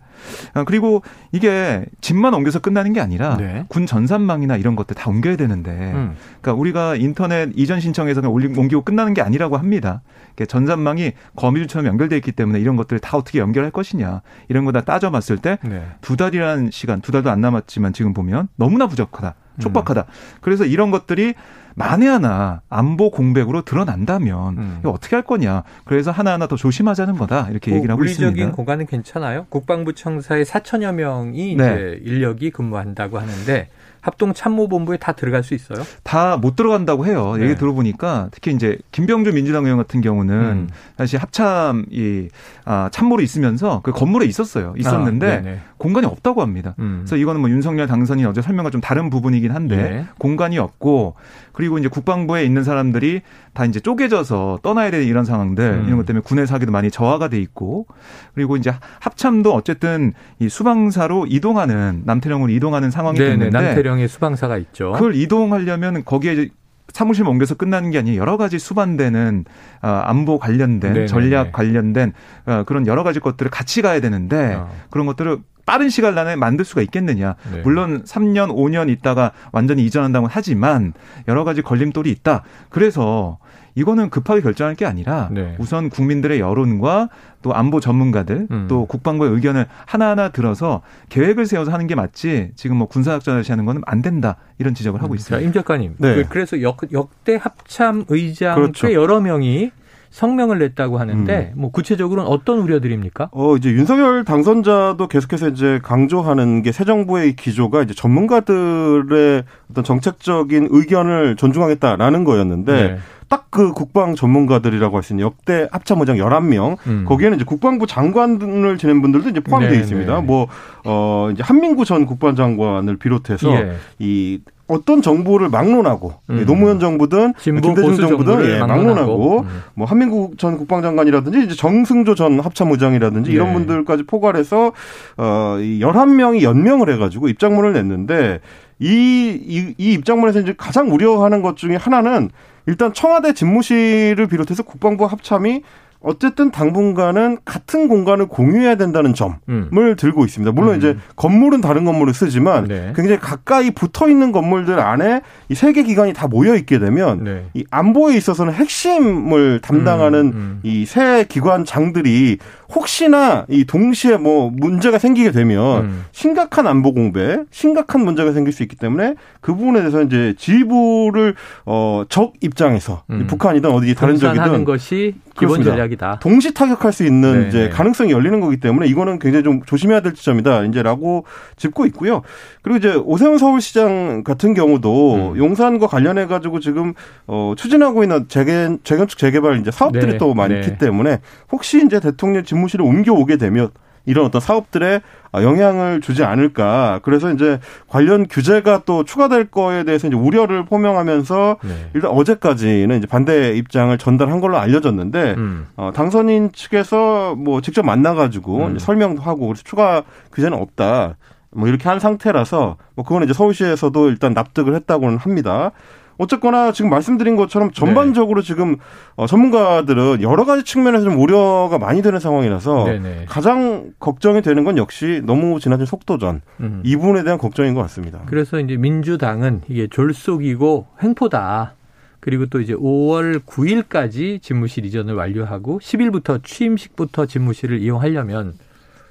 아, 0.55 0.65
그리고 0.65 1.03
이게 1.33 1.85
짐만 2.01 2.33
옮겨서 2.35 2.61
끝나는 2.61 2.93
게 2.93 3.01
아니라 3.01 3.37
네. 3.39 3.65
군 3.69 3.87
전산망이나 3.87 4.57
이런 4.59 4.77
것들 4.77 4.95
다 4.95 5.11
옮겨야 5.11 5.37
되는데 5.37 5.71
음. 5.71 6.15
그러니까 6.41 6.61
우리가 6.61 6.95
인터넷 6.97 7.51
이전 7.57 7.81
신청해서 7.81 8.21
그냥 8.21 8.33
옮기고 8.47 8.83
끝나는 8.83 9.15
게 9.15 9.23
아니라고 9.23 9.57
합니다. 9.57 10.03
전산망이 10.49 11.13
거미줄처럼 11.37 11.87
연결돼 11.87 12.17
있기 12.17 12.33
때문에 12.33 12.59
이런 12.59 12.77
것들을 12.77 12.99
다 13.01 13.17
어떻게 13.17 13.39
연결할 13.39 13.71
것이냐 13.71 14.23
이런 14.49 14.65
거 14.65 14.73
다 14.73 14.81
따져봤을 14.81 15.37
때두 15.37 15.69
네. 15.69 16.17
달이라는 16.17 16.71
시간 16.71 17.03
두 17.03 17.13
달도 17.13 17.31
안 17.31 17.43
남았지만 17.43 17.93
지금 17.93 18.15
보면 18.15 18.49
너무나 18.57 18.87
부족하다 18.87 19.35
촉박하다 19.61 20.01
음. 20.01 20.39
그래서 20.41 20.65
이런 20.65 20.91
것들이 20.91 21.35
만에 21.75 22.07
하나 22.07 22.63
안보 22.69 23.11
공백으로 23.11 23.63
드러난다면 23.63 24.59
음. 24.59 24.77
이거 24.81 24.91
어떻게 24.91 25.17
할 25.17 25.23
거냐. 25.25 25.63
그래서 25.85 26.11
하나하나 26.11 26.47
더 26.47 26.57
조심하자는 26.57 27.17
거다. 27.17 27.49
이렇게 27.51 27.71
뭐 27.71 27.79
얘기를 27.79 27.93
하고 27.93 28.05
있습니다. 28.05 28.31
물리적인 28.31 28.53
공간은 28.53 28.87
괜찮아요. 28.87 29.47
국방부 29.49 29.95
청사에 29.95 30.43
4천여 30.43 30.93
명이 30.95 31.57
네. 31.57 31.65
이제 31.65 32.01
인력이 32.05 32.51
근무한다고 32.51 33.19
하는데 33.19 33.69
합동 34.03 34.35
참모본부에 34.35 34.99
다 34.99 35.13
들어갈 35.13 35.43
수 35.43 35.55
있어요? 35.55 35.83
다 36.03 36.37
못 36.43 36.57
들어간다고 36.57 37.07
해요. 37.07 37.35
네. 37.39 37.45
얘기 37.45 37.55
들어보니까 37.55 38.29
특히 38.33 38.53
이제 38.53 38.77
김병주 38.91 39.33
민주당 39.33 39.65
의원 39.65 39.79
같은 39.79 40.01
경우는 40.01 40.35
음. 40.35 40.69
사실 40.99 41.21
합참 41.21 41.87
이 41.91 42.29
아, 42.65 42.89
참모로 42.93 43.23
있으면서 43.23 43.81
그 43.85 43.93
건물에 43.93 44.27
있었어요. 44.27 44.75
있었는데 44.77 45.27
아, 45.67 45.73
공간이 45.79 46.07
없다고 46.07 46.43
합니다. 46.43 46.75
음. 46.81 47.03
그래서 47.03 47.17
이거는 47.17 47.41
뭐 47.41 47.49
윤석열 47.51 47.87
당선인 47.87 48.27
어제 48.27 48.43
설명과 48.43 48.71
좀 48.71 48.81
다른 48.81 49.09
부분이긴 49.09 49.53
한데 49.53 49.77
네. 49.77 50.07
공간이 50.19 50.59
없고 50.59 51.15
그리고 51.53 51.79
이제 51.79 51.89
국방부에 51.89 52.45
있는 52.45 52.65
사람들이 52.65 53.23
다 53.53 53.65
이제 53.67 53.79
쪼개져서 53.79 54.61
떠나야 54.63 54.91
되는 54.91 55.07
이런 55.07 55.25
상황들 55.25 55.65
음. 55.65 55.85
이런 55.87 55.97
것 55.99 56.07
때문에 56.07 56.23
군의 56.25 56.47
사기도 56.47 56.73
많이 56.73 56.91
저하가 56.91 57.29
돼 57.29 57.39
있고 57.39 57.87
그리고 58.35 58.57
이제 58.57 58.73
합참도 59.01 59.53
어쨌든 59.55 60.13
이 60.41 60.49
수방사로 60.49 61.27
이동하는 61.29 62.03
남태령으로 62.05 62.51
이동하는 62.51 62.91
상황이 62.91 63.19
네네, 63.19 63.31
됐는데 63.51 63.59
남태령에 63.93 64.09
수방사가 64.09 64.59
있죠. 64.59 64.93
그걸 64.93 65.15
이동하려면 65.15 66.05
거기에 66.05 66.49
사무실 66.93 67.27
옮겨서 67.27 67.55
끝나는 67.55 67.91
게 67.91 67.99
아니라 67.99 68.17
여러 68.17 68.37
가지 68.37 68.59
수반되는 68.59 69.45
어, 69.83 69.89
안보 69.89 70.39
관련된 70.39 70.93
네네네. 70.93 71.07
전략 71.07 71.53
관련된 71.53 72.13
어, 72.47 72.65
그런 72.67 72.87
여러 72.87 73.03
가지 73.03 73.21
것들을 73.21 73.51
같이 73.51 73.83
가야 73.83 74.01
되는데 74.01 74.55
어. 74.55 74.71
그런 74.91 75.07
것들을 75.07 75.39
빠른 75.65 75.89
시간 75.89 76.19
안에 76.19 76.37
만들 76.37 76.65
수가 76.65 76.83
있겠느냐. 76.83 77.37
네. 77.53 77.61
물론 77.63 78.03
3년, 78.03 78.51
5년 78.55 78.91
있다가 78.91 79.33
완전히 79.53 79.85
이전한다고 79.87 80.27
하지만 80.29 80.93
여러 81.29 81.45
가지 81.45 81.63
걸림돌이 81.63 82.11
있다. 82.11 82.43
그래서 82.69 83.39
이거는 83.75 84.11
급하게 84.11 84.41
결정할 84.41 84.75
게 84.75 84.85
아니라 84.85 85.29
네. 85.33 85.57
우선 85.59 85.89
국민들의 85.89 86.41
여론과 86.41 87.09
또 87.43 87.55
안보 87.55 87.81
전문가들 87.81 88.47
음. 88.51 88.67
또 88.69 88.87
국방부의 88.87 89.33
의견을 89.33 89.67
하나하나 89.87 90.29
들어서 90.29 90.83
계획을 91.09 91.47
세워서 91.47 91.73
하는 91.73 91.87
게 91.87 91.95
맞지 91.95 92.53
지금 92.55 92.77
뭐 92.77 92.89
군사작전을 92.89 93.45
하는 93.49 93.65
거는 93.65 93.83
안 93.87 94.03
된다 94.03 94.37
이런 94.59 94.75
지적을 94.75 95.03
하고 95.03 95.15
음. 95.15 95.17
있습니다. 95.17 95.39
자, 95.39 95.45
임 95.45 95.53
작가님. 95.53 95.97
네. 95.99 96.15
그 96.15 96.29
그래서 96.29 96.61
역, 96.63 96.79
역대 96.93 97.37
합참 97.41 98.05
의장 98.09 98.55
그렇죠. 98.57 98.87
꽤 98.87 98.95
여러 98.95 99.21
명이 99.21 99.71
성명을 100.13 100.59
냈다고 100.59 100.99
하는데 100.99 101.53
음. 101.57 101.61
뭐 101.61 101.71
구체적으로는 101.73 102.31
어떤 102.31 102.59
우려들입니까? 102.59 103.31
어 103.33 103.57
이제 103.57 103.71
윤석열 103.73 104.25
당선자도 104.25 105.09
계속해서 105.09 105.49
이제 105.49 105.81
강조하는 105.83 106.63
게 106.63 106.71
새 106.73 106.85
정부의 106.85 107.35
기조가 107.37 107.83
이제 107.83 107.95
전문가들의 107.95 109.43
어떤 109.71 109.85
정책적인 109.85 110.69
의견을 110.71 111.37
존중하겠다라는 111.37 112.25
거였는데 112.25 112.73
네. 112.73 112.99
딱그 113.29 113.73
국방 113.73 114.15
전문가들이라고 114.15 114.97
할 114.97 115.03
수 115.03 115.15
있는 115.15 115.25
역대 115.25 115.67
합참의장 115.73 116.17
11명 116.17 116.77
음. 116.87 117.05
거기에는 117.09 117.37
이제 117.37 117.45
국방부 117.47 117.87
장관을 117.87 118.77
지낸 118.79 119.01
분들도 119.01 119.31
이제 119.31 119.41
포함되어 119.41 119.73
네, 119.73 119.79
있습니다. 119.79 120.15
네. 120.17 120.23
뭐, 120.23 120.49
어, 120.85 121.31
이제 121.33 121.43
한민구 121.43 121.85
전 121.87 122.05
국방장관을 122.05 122.99
비롯해서 122.99 123.51
예. 123.53 123.73
이 123.99 124.41
어떤 124.73 125.03
정부를 125.03 125.49
막론하고 125.51 126.15
음. 126.31 126.45
노무현 126.47 126.81
정부든 126.81 127.35
김대중 127.35 127.97
정부든 127.97 128.45
예, 128.49 128.59
막론하고 128.59 129.41
음. 129.41 129.63
뭐 129.75 129.87
한민국 129.87 130.39
전 130.39 130.57
국방장관이라든지 130.57 131.45
이제 131.45 131.55
정승조 131.55 132.15
전 132.15 132.41
합참의장이라든지 132.41 133.31
네. 133.31 133.35
이런 133.35 133.53
분들까지 133.53 134.05
포괄해서 134.05 134.73
어이 135.17 135.81
11명이 135.81 136.43
연명을 136.43 136.93
해 136.93 136.97
가지고 136.97 137.29
입장문을 137.29 137.73
냈는데 137.75 138.41
이, 138.79 139.39
이, 139.47 139.75
이 139.77 139.93
입장문에서 139.93 140.41
이제 140.41 140.55
가장 140.57 140.93
우려하는 140.93 141.43
것 141.43 141.57
중에 141.57 141.77
하나는 141.77 142.31
일단 142.67 142.93
청와대 142.93 143.33
집무실을 143.33 144.27
비롯해서 144.27 144.63
국방부 144.63 145.05
합참이 145.05 145.63
어쨌든 146.03 146.51
당분간은 146.51 147.39
같은 147.45 147.89
공간을 147.89 148.27
공유해야 148.27 148.75
된다는 148.75 149.15
점을 149.15 149.35
음. 149.49 149.71
들고 149.97 150.25
있습니다. 150.25 150.53
물론 150.53 150.75
음. 150.75 150.79
이제 150.79 150.97
건물은 151.17 151.61
다른 151.61 151.85
건물을 151.85 152.15
쓰지만 152.15 152.67
네. 152.67 152.93
굉장히 152.95 153.19
가까이 153.19 153.71
붙어 153.71 154.09
있는 154.09 154.33
건물들 154.33 154.81
안에 154.81 155.23
이세개 155.49 155.85
기관이 155.85 156.13
다 156.13 156.27
모여 156.27 156.55
있게 156.55 156.79
되면 156.79 157.25
네. 157.25 157.45
이 157.55 157.65
안보에 157.71 158.17
있어서는 158.17 158.53
핵심을 158.53 159.61
담당하는 159.61 160.21
음. 160.21 160.33
음. 160.35 160.61
이세 160.63 161.27
기관장들이 161.29 162.39
혹시나 162.75 163.45
이 163.49 163.65
동시에 163.65 164.17
뭐 164.17 164.51
문제가 164.51 164.99
생기게 164.99 165.31
되면 165.31 165.85
음. 165.85 166.05
심각한 166.13 166.67
안보 166.67 166.93
공백, 166.95 167.45
심각한 167.51 168.03
문제가 168.05 168.33
생길 168.33 168.53
수 168.53 168.63
있기 168.63 168.77
때문에 168.77 169.15
그 169.41 169.55
부분에 169.55 169.81
대해서 169.81 170.03
이제 170.03 170.35
지휘부를 170.39 171.35
어 171.67 172.05
적 172.09 172.33
입장에서 172.41 173.05
음. 173.11 173.27
북한이든 173.27 173.71
어디 173.71 173.95
다른 173.95 174.17
적이든 174.17 174.65
것이 174.65 175.15
기본 175.39 175.63
전략이다. 175.63 176.19
동시 176.21 176.53
타격할 176.53 176.93
수 176.93 177.05
있는 177.05 177.43
네 177.43 177.49
이제 177.49 177.59
네. 177.65 177.69
가능성이 177.71 178.13
열리는 178.13 178.39
거기 178.41 178.59
때문에 178.59 178.87
이거는 178.87 179.19
굉장히 179.19 179.45
좀 179.45 179.63
조심해야 179.65 180.01
될 180.01 180.13
지점이다. 180.15 180.65
이제라고 180.65 181.25
짚고 181.57 181.87
있고요. 181.87 182.23
그리고 182.63 182.79
이제 182.79 182.95
오세훈 182.95 183.39
서울시장 183.39 184.25
같은 184.25 184.53
경우도 184.55 185.33
음. 185.33 185.37
용산과 185.39 185.87
관련해 185.87 186.27
가지고 186.27 186.61
지금 186.61 186.93
어 187.27 187.55
추진하고 187.57 188.03
있는 188.03 188.27
재개 188.29 188.77
재건축 188.85 189.19
재개발 189.19 189.59
이제 189.61 189.71
사업들이 189.71 190.13
네. 190.13 190.19
또 190.19 190.35
많기 190.35 190.61
네. 190.73 190.79
때문에 190.79 191.21
혹시 191.51 191.83
이제 191.85 191.99
대통령 192.01 192.45
집 192.45 192.59
무실에 192.63 192.83
옮겨오게 192.83 193.37
되면 193.37 193.71
이런 194.05 194.27
어떤 194.27 194.41
사업들에 194.41 195.01
영향을 195.35 196.01
주지 196.01 196.25
않을까. 196.25 197.01
그래서 197.03 197.33
이제 197.33 197.61
관련 197.89 198.27
규제가 198.27 198.83
또 198.85 199.05
추가될 199.05 199.47
거에 199.47 199.85
대해서 199.85 200.09
이제 200.09 200.17
우려를 200.17 200.65
표명하면서 200.65 201.57
네. 201.63 201.91
일단 201.95 202.11
어제까지는 202.11 202.99
이제 202.99 203.07
반대 203.07 203.57
입장을 203.57 203.97
전달한 203.99 204.41
걸로 204.41 204.59
알려졌는데 204.59 205.35
음. 205.37 205.67
어, 205.77 205.93
당선인 205.95 206.51
측에서 206.53 207.35
뭐 207.37 207.61
직접 207.61 207.85
만나가지고 207.85 208.67
음. 208.67 208.79
설명도 208.79 209.23
하고 209.23 209.47
그래서 209.47 209.63
추가 209.65 210.03
규제는 210.33 210.59
없다. 210.59 211.17
뭐 211.55 211.69
이렇게 211.69 211.89
한 211.89 212.01
상태라서 212.01 212.77
뭐 212.95 213.05
그거는 213.05 213.27
이제 213.27 213.35
서울시에서도 213.35 214.09
일단 214.09 214.33
납득을 214.33 214.75
했다고는 214.75 215.19
합니다. 215.19 215.71
어쨌거나 216.19 216.73
지금 216.73 216.91
말씀드린 216.91 217.37
것처럼 217.37 217.73
전반적으로 217.73 218.43
네. 218.43 218.47
지금 218.47 218.77
어, 219.17 219.27
전문가들은 219.27 220.23
여러 220.23 220.45
가지 220.45 220.65
측면에서 220.65 221.05
좀 221.05 221.21
우려가 221.21 221.79
많이 221.79 222.03
되는 222.03 222.19
상황이라서 222.19 222.85
네네. 222.85 223.25
가장 223.29 223.93
걱정이 223.99 224.43
되는 224.43 224.65
건 224.65 224.79
역시 224.79 225.23
너무 225.25 225.61
지나친 225.61 225.87
속도전 225.87 226.43
음. 226.61 226.83
이 226.85 226.97
부분에 226.97 227.23
대한 227.25 227.39
걱정인 227.39 227.75
것 227.75 227.81
같습니다. 227.83 228.21
그래서 228.27 228.61
이제 228.61 228.77
민주당은 228.77 229.63
이게 229.69 229.89
졸속이고 229.89 230.87
횡포다. 231.03 231.75
그리고 232.21 232.47
또 232.47 232.61
이제 232.61 232.73
5월 232.73 233.41
9일까지 233.41 234.41
집무실 234.41 234.85
이전을 234.87 235.15
완료하고 235.15 235.81
10일부터 235.81 236.45
취임식부터 236.45 237.27
집무실을 237.27 237.81
이용하려면 237.81 238.55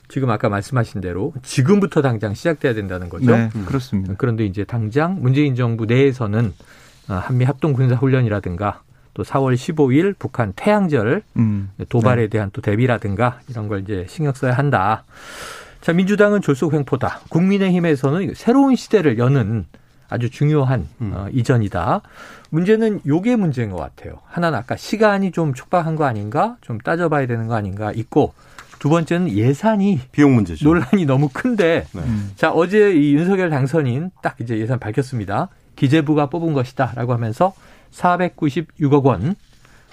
지금 0.08 0.29
아까 0.29 0.50
말씀하신 0.50 1.01
대로 1.01 1.34
지금부터 1.41 2.01
당장 2.01 2.34
시작돼야 2.34 2.74
된다는 2.74 3.10
거죠. 3.10 3.31
네, 3.31 3.50
그렇습니다. 3.65 4.13
그런데 4.17 4.46
이제 4.46 4.63
당장 4.63 5.22
문재인 5.22 5.55
정부 5.55 5.86
내에서는 5.86 6.46
어, 6.48 6.53
한미 7.20 7.46
합동 7.46 7.74
군사 7.74 7.96
훈련이라든가 7.96 8.82
또 9.13 9.24
4월 9.24 9.56
15일 9.56 10.15
북한 10.18 10.53
태양절 10.56 11.24
음. 11.38 11.70
도발에 11.89 12.24
네. 12.24 12.27
대한 12.27 12.50
또 12.53 12.62
대비라든가 12.62 13.39
이런 13.50 13.68
걸 13.68 13.82
이제 13.82 14.06
신경 14.08 14.34
써야 14.34 14.53
한다. 14.53 15.03
자, 15.82 15.94
민주당은 15.94 16.41
졸속 16.41 16.74
횡포다. 16.74 17.22
국민의힘에서는 17.30 18.34
새로운 18.36 18.75
시대를 18.75 19.18
여는 19.18 19.65
아주 20.10 20.30
중요한 20.30 20.88
음. 21.01 21.13
어, 21.15 21.27
이전이다. 21.32 22.01
문제는 22.50 23.01
요게 23.08 23.38
문제인 23.38 23.72
것 23.72 23.77
같아요. 23.77 24.20
하나는 24.27 24.60
아까 24.60 24.75
시간이 24.75 25.32
좀 25.32 25.53
촉박한 25.53 25.96
거 25.96 26.03
아닌가? 26.06 26.58
좀 26.62 26.77
따져봐야 26.80 27.27
되는 27.27 27.48
거 27.48 27.56
아닌가? 27.56 27.91
있고 27.94 28.34
두 28.77 28.89
번째는 28.89 29.32
예산이 29.32 30.00
비용 30.12 30.36
문제죠. 30.36 30.65
논란이 30.68 31.06
너무 31.06 31.30
큰데 31.32 31.86
네. 31.94 32.01
자 32.36 32.51
어제 32.51 32.91
이 32.91 33.13
윤석열 33.13 33.50
당선인 33.50 34.12
딱 34.22 34.36
이제 34.41 34.58
예산 34.58 34.80
밝혔습니다. 34.80 35.50
기재부가 35.75 36.28
뽑은 36.28 36.54
것이다라고 36.54 37.13
하면서 37.13 37.54
496억 37.92 39.04
원. 39.04 39.36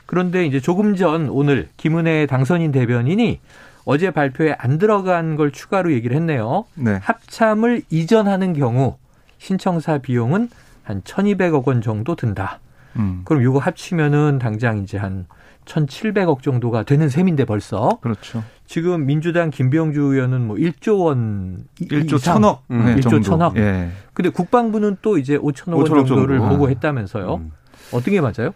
그런데 0.07 0.47
이제 0.47 0.61
조금 0.61 0.97
전 0.97 1.29
오늘 1.29 1.69
김은혜 1.77 2.27
당선인 2.27 2.73
대변인이 2.73 3.41
어제 3.85 4.11
발표에 4.11 4.55
안 4.59 4.79
들어간 4.79 5.37
걸 5.37 5.51
추가로 5.51 5.93
얘기를 5.93 6.17
했네요. 6.17 6.65
네. 6.75 6.99
합참을 7.03 7.83
이전하는 7.91 8.53
경우 8.53 8.97
신청사 9.39 9.99
비용은 9.99 10.51
한 10.83 11.03
1,200억 11.03 11.67
원 11.67 11.81
정도 11.83 12.15
든다. 12.15 12.61
음. 12.99 13.23
그럼 13.25 13.43
이거 13.43 13.59
합치면은 13.59 14.38
당장 14.38 14.78
이제 14.78 14.99
한 14.99 15.26
1,700억 15.64 16.43
정도가 16.43 16.83
되는 16.85 17.09
셈인데 17.09 17.45
벌써. 17.45 17.99
그렇죠. 18.00 18.43
지금 18.67 19.07
민주당 19.07 19.50
김병주 19.50 20.00
의원은 20.00 20.47
뭐 20.47 20.57
1조 20.57 21.05
원 21.05 21.64
1조 21.81 22.14
이상, 22.17 22.40
1천억 22.40 22.61
음, 22.71 22.85
네, 22.85 22.97
1조 22.97 23.02
정도. 23.02 23.21
1천억. 23.21 23.57
예. 23.57 23.90
근데 24.14 24.31
국방부는 24.31 24.97
또 25.02 25.19
이제 25.19 25.37
5천억 25.38 25.76
원 25.76 25.87
정도를 25.87 26.38
정도. 26.38 26.55
보고했다면서요. 26.55 27.35
음. 27.35 27.52
어떤 27.93 28.12
게 28.12 28.21
맞아요? 28.21 28.52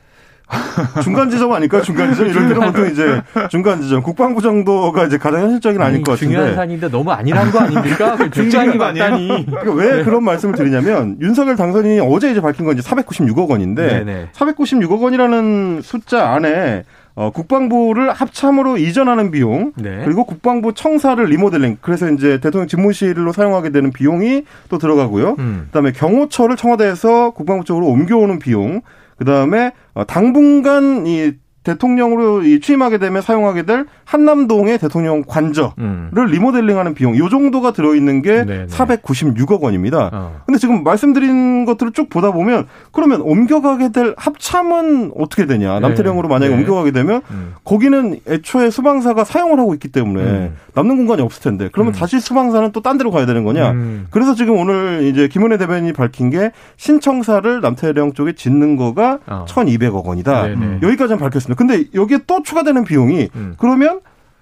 중간 1.02 1.30
지점 1.30 1.52
아닐까요? 1.52 1.82
중간 1.82 2.12
지점 2.12 2.26
이럴 2.28 2.48
때는 2.48 2.72
보통 2.72 2.90
이제 2.90 3.22
중간 3.50 3.80
지점 3.80 4.02
국방부 4.02 4.42
정도가 4.42 5.04
이제 5.04 5.18
가장 5.18 5.42
현실적인 5.42 5.80
아닐 5.80 6.02
것 6.02 6.12
같은데 6.12 6.34
중요한 6.34 6.54
산인데 6.54 6.90
너무 6.90 7.10
아니란 7.10 7.50
거 7.50 7.60
아닙니까? 7.60 8.16
중간이 8.30 8.76
맞다니. 8.76 9.46
그러니까 9.46 9.72
왜 9.72 9.96
네. 9.96 10.04
그런 10.04 10.24
말씀을 10.24 10.54
드리냐면 10.54 11.16
윤석열 11.20 11.56
당선인이 11.56 12.00
어제 12.00 12.30
이제 12.30 12.40
밝힌 12.40 12.66
건 12.66 12.76
이제 12.78 12.88
496억 12.88 13.48
원인데 13.48 14.04
네네. 14.04 14.28
496억 14.32 15.02
원이라는 15.02 15.80
숫자 15.82 16.30
안에 16.30 16.84
어, 17.14 17.30
국방부를 17.30 18.10
합참으로 18.10 18.78
이전하는 18.78 19.30
비용 19.30 19.72
네. 19.76 20.00
그리고 20.04 20.24
국방부 20.24 20.72
청사를 20.72 21.22
리모델링 21.22 21.78
그래서 21.82 22.08
이제 22.10 22.40
대통령 22.40 22.66
집무실로 22.68 23.32
사용하게 23.32 23.70
되는 23.70 23.90
비용이 23.92 24.44
또 24.70 24.78
들어가고요. 24.78 25.36
음. 25.38 25.64
그다음에 25.66 25.92
경호처를 25.92 26.56
청와대에서 26.56 27.30
국방부 27.30 27.64
쪽으로 27.64 27.86
옮겨오는 27.86 28.38
비용 28.38 28.80
그 29.16 29.24
다음에 29.24 29.72
어, 29.94 30.04
당분간 30.04 31.06
이 31.06 31.32
대통령으로 31.64 32.42
취임하게 32.60 32.98
되면 32.98 33.22
사용하게 33.22 33.62
될 33.62 33.86
한남동의 34.04 34.78
대통령 34.78 35.22
관저를 35.26 35.72
음. 35.78 36.10
리모델링하는 36.14 36.94
비용 36.94 37.16
요 37.16 37.28
정도가 37.28 37.72
들어있는 37.72 38.22
게 38.22 38.44
네네. 38.44 38.66
496억 38.66 39.60
원입니다. 39.60 40.10
어. 40.12 40.40
근데 40.46 40.58
지금 40.58 40.84
말씀드린 40.84 41.64
것들을 41.64 41.92
쭉 41.92 42.08
보다 42.10 42.30
보면 42.30 42.66
그러면 42.92 43.20
옮겨가게 43.22 43.90
될 43.92 44.14
합참은 44.16 45.12
어떻게 45.16 45.46
되냐? 45.46 45.74
네. 45.74 45.80
남태령으로 45.80 46.28
만약에 46.28 46.52
네. 46.52 46.60
옮겨가게 46.60 46.90
되면 46.90 47.22
음. 47.30 47.54
거기는 47.64 48.18
애초에 48.28 48.70
수방사가 48.70 49.24
사용을 49.24 49.58
하고 49.58 49.72
있기 49.74 49.88
때문에 49.88 50.22
음. 50.22 50.56
남는 50.74 50.96
공간이 50.96 51.22
없을 51.22 51.42
텐데 51.42 51.68
그러면 51.72 51.94
음. 51.94 51.98
다시 51.98 52.20
수방사는 52.20 52.70
또 52.72 52.82
딴 52.82 52.98
데로 52.98 53.12
가야 53.12 53.26
되는 53.26 53.44
거냐? 53.44 53.70
음. 53.70 54.06
그래서 54.10 54.34
지금 54.34 54.56
오늘 54.58 55.02
이제 55.04 55.28
김은혜 55.28 55.56
대변인이 55.56 55.92
밝힌 55.92 56.30
게 56.30 56.50
신청사를 56.78 57.60
남태령 57.60 58.12
쪽에 58.12 58.32
짓는 58.32 58.74
거가 58.76 59.20
어. 59.28 59.44
1,200억 59.48 60.04
원이다. 60.04 60.48
네네. 60.48 60.78
여기까지는 60.82 61.18
밝혔습니다. 61.20 61.51
근데 61.56 61.84
여기에 61.94 62.20
또 62.26 62.42
추가되는 62.42 62.84
비용이 62.84 63.28
음. 63.34 63.54
그러면 63.58 64.00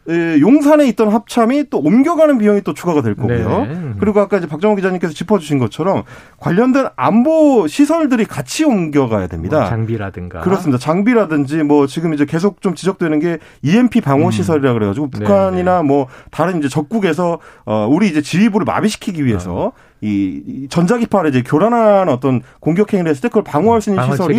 용산에 0.09 0.89
있던 0.89 1.09
합참이 1.09 1.65
또 1.71 1.79
옮겨가는 1.79 2.39
비용이 2.39 2.63
또 2.63 2.75
추가가 2.75 3.03
될 3.03 3.15
거고요. 3.15 3.65
네. 3.67 3.93
그리고 4.01 4.21
아까 4.21 4.39
이제 4.39 4.47
박정호 4.47 4.75
기자님께서 4.77 5.13
짚어주신 5.13 5.59
것처럼 5.59 6.03
관련된 6.39 6.87
안보 6.97 7.67
시설들이 7.69 8.25
같이 8.25 8.65
옮겨가야 8.65 9.29
됩니다. 9.29 9.61
뭐 9.61 9.69
장비라든가 9.69 10.41
그렇습니다. 10.41 10.79
장비라든지 10.79 11.63
뭐 11.63 11.87
지금 11.87 12.15
이제 12.15 12.25
계속 12.25 12.61
좀 12.61 12.75
지적되는 12.75 13.21
게 13.21 13.39
EMP 13.63 14.01
방어 14.01 14.27
음. 14.27 14.31
시설이라 14.31 14.73
그래가지고 14.73 15.11
북한이나 15.11 15.77
네네. 15.77 15.87
뭐 15.87 16.09
다른 16.31 16.59
이제 16.59 16.69
적국에서 16.69 17.39
어 17.67 17.87
우리 17.89 18.09
이제 18.09 18.21
지휘부를 18.21 18.65
마비시키기 18.65 19.25
위해서 19.25 19.67
어. 19.67 19.73
이 20.03 20.67
전자기파를 20.71 21.31
이제 21.31 21.43
교란한 21.43 22.09
어떤 22.09 22.41
공격 22.61 22.93
행위를 22.93 23.11
했을 23.11 23.21
때 23.23 23.29
그걸 23.29 23.45
방어할 23.45 23.83
수 23.83 23.91
있는 23.91 24.03
시설이 24.11 24.35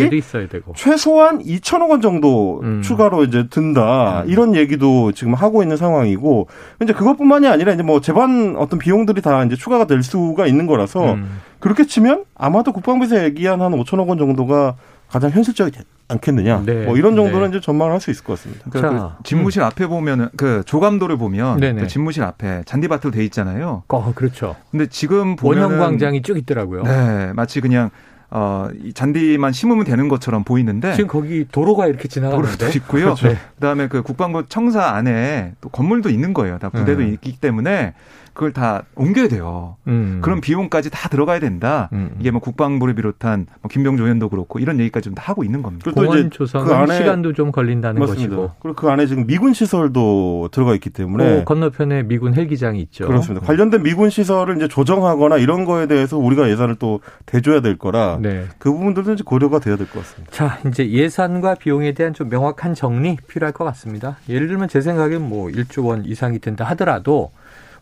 최소한 0.74 1.40
2천억 1.40 1.90
원 1.90 2.00
정도 2.00 2.60
음. 2.64 2.82
추가로 2.82 3.24
이제 3.24 3.46
든다. 3.48 4.22
음. 4.22 4.28
이런 4.28 4.54
얘기도 4.56 5.12
지금 5.12 5.34
하고 5.34 5.62
있는 5.62 5.76
상황이고 5.76 6.48
이제 6.82 6.92
그것뿐만이 6.92 7.46
아니라 7.46 7.72
이제 7.72 7.82
뭐 7.82 8.00
재반 8.00 8.56
어떤 8.58 8.78
비용들이 8.78 9.22
다 9.22 9.44
이제 9.44 9.54
추가가 9.54 9.86
될 9.86 10.02
수가 10.02 10.46
있는 10.46 10.66
거라서 10.66 11.14
음. 11.14 11.40
그렇게 11.60 11.86
치면 11.86 12.24
아마도 12.34 12.72
국방부에서 12.72 13.22
얘기한 13.24 13.62
한 13.62 13.72
5천억 13.72 14.08
원 14.08 14.18
정도가 14.18 14.74
가장 15.12 15.30
현실적이 15.30 15.78
않겠느냐. 16.08 16.62
네. 16.64 16.86
뭐 16.86 16.96
이런 16.96 17.14
정도는 17.16 17.50
네. 17.50 17.56
이제 17.58 17.64
전망을 17.64 17.92
할 17.92 18.00
수 18.00 18.10
있을 18.10 18.24
것 18.24 18.32
같습니다. 18.38 18.64
그러니까 18.70 19.16
그 19.18 19.22
집무실 19.24 19.62
음. 19.62 19.66
앞에 19.66 19.86
보면은 19.86 20.28
그 20.36 20.62
조감도를 20.64 21.18
보면 21.18 21.60
그 21.60 21.86
집무실 21.86 22.22
앞에 22.22 22.62
잔디밭으로 22.64 23.10
돼 23.12 23.22
있잖아요. 23.26 23.84
어, 23.88 24.12
그렇죠. 24.14 24.56
근데 24.70 24.86
지금 24.86 25.36
보면 25.36 25.64
원형 25.64 25.78
광장이 25.78 26.22
쭉 26.22 26.38
있더라고요. 26.38 26.82
네, 26.84 27.32
마치 27.34 27.60
그냥 27.60 27.90
어, 28.30 28.70
이 28.82 28.94
잔디만 28.94 29.52
심으면 29.52 29.84
되는 29.84 30.08
것처럼 30.08 30.42
보이는데 30.42 30.94
지금 30.94 31.08
거기 31.08 31.46
도로가 31.52 31.86
이렇게 31.86 32.08
지나가는데 32.08 32.56
도로도 32.56 32.78
있고요. 32.78 33.14
그렇죠. 33.14 33.36
그다음에 33.56 33.88
그 33.88 34.02
국방부 34.02 34.46
청사 34.48 34.94
안에 34.94 35.52
또 35.60 35.68
건물도 35.68 36.08
있는 36.08 36.32
거예요. 36.32 36.58
다 36.58 36.70
부대도 36.70 37.02
음. 37.02 37.12
있기 37.12 37.36
때문에 37.38 37.92
그걸 38.32 38.52
다 38.52 38.82
옮겨야 38.94 39.28
돼요. 39.28 39.76
음. 39.86 40.20
그런 40.22 40.40
비용까지 40.40 40.90
다 40.90 41.08
들어가야 41.08 41.38
된다. 41.40 41.88
음. 41.92 42.16
이게 42.18 42.30
뭐 42.30 42.40
국방부를 42.40 42.94
비롯한 42.94 43.46
뭐 43.60 43.68
김병조 43.70 44.04
의원도 44.04 44.28
그렇고 44.30 44.58
이런 44.58 44.78
얘기까지 44.80 45.04
좀 45.04 45.12
다 45.14 45.22
하고 45.26 45.44
있는 45.44 45.62
겁니다. 45.62 45.90
공원 45.90 46.30
조성 46.30 46.64
그 46.64 46.72
안에 46.72 46.96
시간도 46.96 47.34
좀 47.34 47.52
걸린다는 47.52 48.00
맞습니다. 48.00 48.36
것이고. 48.36 48.50
그리고 48.60 48.76
그 48.76 48.88
안에 48.88 49.06
지금 49.06 49.26
미군 49.26 49.52
시설도 49.52 50.48
들어가 50.52 50.74
있기 50.74 50.88
때문에 50.90 51.40
어, 51.40 51.44
건너편에 51.44 52.04
미군 52.04 52.34
헬기장이 52.34 52.80
있죠. 52.82 53.06
그렇습니다. 53.06 53.44
관련된 53.46 53.82
미군 53.82 54.08
시설을 54.10 54.56
이제 54.56 54.68
조정하거나 54.68 55.36
이런 55.36 55.64
거에 55.64 55.86
대해서 55.86 56.16
우리가 56.16 56.48
예산을 56.48 56.76
또 56.76 57.00
대줘야 57.26 57.60
될 57.60 57.76
거라 57.76 58.18
네. 58.20 58.46
그 58.58 58.72
부분들도 58.72 59.12
이제 59.12 59.22
고려가 59.24 59.58
돼야 59.58 59.76
될 59.76 59.86
것 59.86 59.98
같습니다. 60.00 60.32
자, 60.32 60.58
이제 60.66 60.88
예산과 60.90 61.56
비용에 61.56 61.92
대한 61.92 62.14
좀 62.14 62.28
명확한 62.30 62.74
정리 62.74 63.16
필요할 63.28 63.52
것 63.52 63.64
같습니다. 63.64 64.16
예를 64.28 64.48
들면 64.48 64.68
제 64.68 64.80
생각엔 64.80 65.20
뭐 65.28 65.48
1조 65.48 65.84
원 65.84 66.04
이상이 66.06 66.38
된다 66.38 66.64
하더라도 66.70 67.30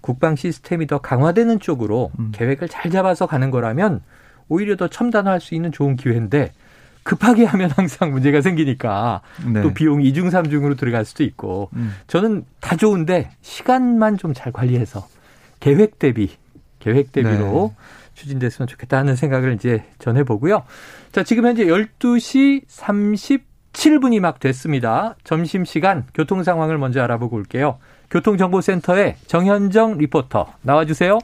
국방 0.00 0.36
시스템이 0.36 0.86
더 0.86 0.98
강화되는 0.98 1.60
쪽으로 1.60 2.10
음. 2.18 2.30
계획을 2.32 2.68
잘 2.68 2.90
잡아서 2.90 3.26
가는 3.26 3.50
거라면 3.50 4.00
오히려 4.48 4.76
더 4.76 4.88
첨단화할 4.88 5.40
수 5.40 5.54
있는 5.54 5.72
좋은 5.72 5.96
기회인데 5.96 6.52
급하게 7.02 7.44
하면 7.44 7.70
항상 7.76 8.10
문제가 8.12 8.40
생기니까 8.40 9.22
네. 9.46 9.62
또 9.62 9.72
비용이 9.72 10.06
이중 10.06 10.30
삼중으로 10.30 10.74
들어갈 10.74 11.04
수도 11.04 11.24
있고 11.24 11.70
음. 11.74 11.94
저는 12.06 12.44
다 12.60 12.76
좋은데 12.76 13.30
시간만 13.42 14.18
좀 14.18 14.34
잘 14.34 14.52
관리해서 14.52 15.06
계획 15.60 15.98
대비 15.98 16.30
계획 16.78 17.12
대비로 17.12 17.72
네. 17.76 17.84
추진됐으면 18.14 18.66
좋겠다 18.66 18.98
하는 18.98 19.16
생각을 19.16 19.54
이제 19.54 19.84
전해보고요. 19.98 20.62
자, 21.12 21.22
지금 21.22 21.46
현재 21.46 21.64
12시 21.64 22.62
37분이 23.80 24.20
막 24.20 24.40
됐습니다. 24.40 25.14
점심시간 25.24 26.04
교통 26.12 26.42
상황을 26.42 26.76
먼저 26.76 27.02
알아보고 27.02 27.36
올게요. 27.36 27.78
교통정보센터의 28.10 29.16
정현정 29.26 29.96
리포터 29.96 30.52
나와주세요. 30.62 31.18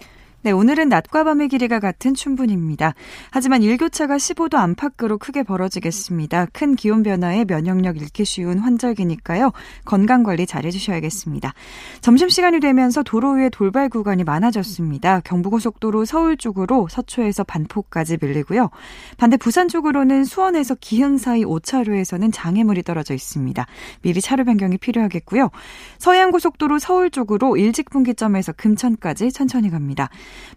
네, 0.47 0.53
오늘은 0.53 0.89
낮과 0.91 1.25
밤의 1.25 1.49
길이가 1.49 1.81
같은 1.81 2.15
춘분입니다. 2.15 2.95
하지만 3.33 3.65
일교차가 3.65 4.15
15도 4.17 4.55
안팎으로 4.55 5.19
크게 5.19 5.43
벌어지겠습니다. 5.43 6.47
큰 6.53 6.77
기온 6.77 7.03
변화에 7.03 7.45
면역력 7.45 7.97
잃기 7.97 8.25
쉬운 8.25 8.61
환절기니까요. 8.61 9.51
건강 9.85 10.23
관리 10.23 10.47
잘 10.47 10.65
해주셔야겠습니다. 10.65 11.53
점심시간이 12.01 12.61
되면서 12.61 13.03
도로 13.03 13.33
위에 13.33 13.49
돌발 13.49 13.89
구간이 13.89 14.23
많아졌습니다. 14.23 15.19
경부고속도로 15.25 16.05
서울 16.05 16.37
쪽으로 16.37 16.87
서초에서 16.93 17.43
반포까지 17.43 18.19
밀리고요. 18.23 18.71
반대 19.17 19.37
부산 19.37 19.67
쪽으로는 19.67 20.23
수원에서 20.23 20.77
기흥 20.77 21.19
사이 21.19 21.45
5차로에서는 21.45 22.31
장애물이 22.33 22.85
떨어져 22.85 23.15
있습니다. 23.15 23.67
미리 24.03 24.21
차로 24.21 24.45
변경이 24.45 24.79
필요하겠고요. 24.79 25.51
서해안고속도로 25.99 26.79
서울 26.79 27.11
쪽으로 27.11 27.57
일직분기점에서 27.57 28.53
금천까지 28.53 29.33
천천히 29.33 29.71
갑니다. 29.71 30.09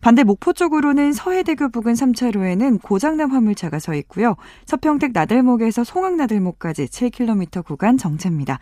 반대 0.01 0.23
목포 0.23 0.53
쪽으로는 0.53 1.13
서해대교 1.13 1.69
부근 1.69 1.93
3차로에는 1.93 2.79
고장난 2.83 3.31
화물차가 3.31 3.79
서 3.79 3.95
있고요. 3.95 4.35
서평택 4.65 5.13
나들목에서 5.13 5.83
송악나들목까지 5.83 6.85
7km 6.85 7.65
구간 7.65 7.97
정체입니다. 7.97 8.59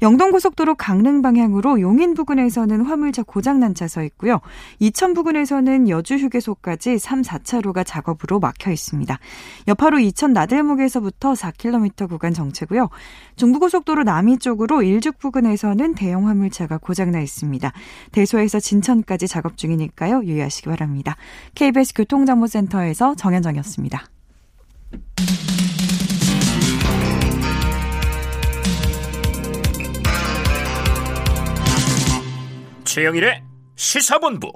영동고속도로 0.00 0.76
강릉 0.76 1.20
방향으로 1.20 1.80
용인 1.82 2.14
부근에서는 2.14 2.80
화물차 2.80 3.24
고장난 3.24 3.74
차 3.74 3.90
서 3.90 4.02
있고요. 4.04 4.40
이천 4.78 5.12
부근에서는 5.12 5.88
여주 5.88 6.14
휴게소까지 6.14 6.98
3, 6.98 7.22
4차로가 7.22 7.84
작업으로 7.84 8.40
막혀 8.40 8.70
있습니다. 8.70 9.18
여파로 9.68 9.98
이천 9.98 10.32
나들목에서부터 10.32 11.32
4km 11.34 12.08
구간 12.08 12.32
정체고요. 12.32 12.88
중부고속도로 13.36 14.04
남이 14.04 14.38
쪽으로 14.38 14.82
일죽 14.82 15.18
부근에서는 15.18 15.94
대형 15.94 16.28
화물차가 16.28 16.78
고장나 16.78 17.20
있습니다. 17.20 17.72
대소에서 18.12 18.60
진천까지 18.60 19.28
작업 19.28 19.56
중이니까요. 19.56 20.22
유의하시 20.24 20.49
기 20.58 20.68
바랍니다. 20.68 21.16
KBS 21.54 21.94
교통정보센터에서 21.94 23.14
정현정이었습니다. 23.14 24.04
최영일의 32.84 33.42
시사본부. 33.76 34.52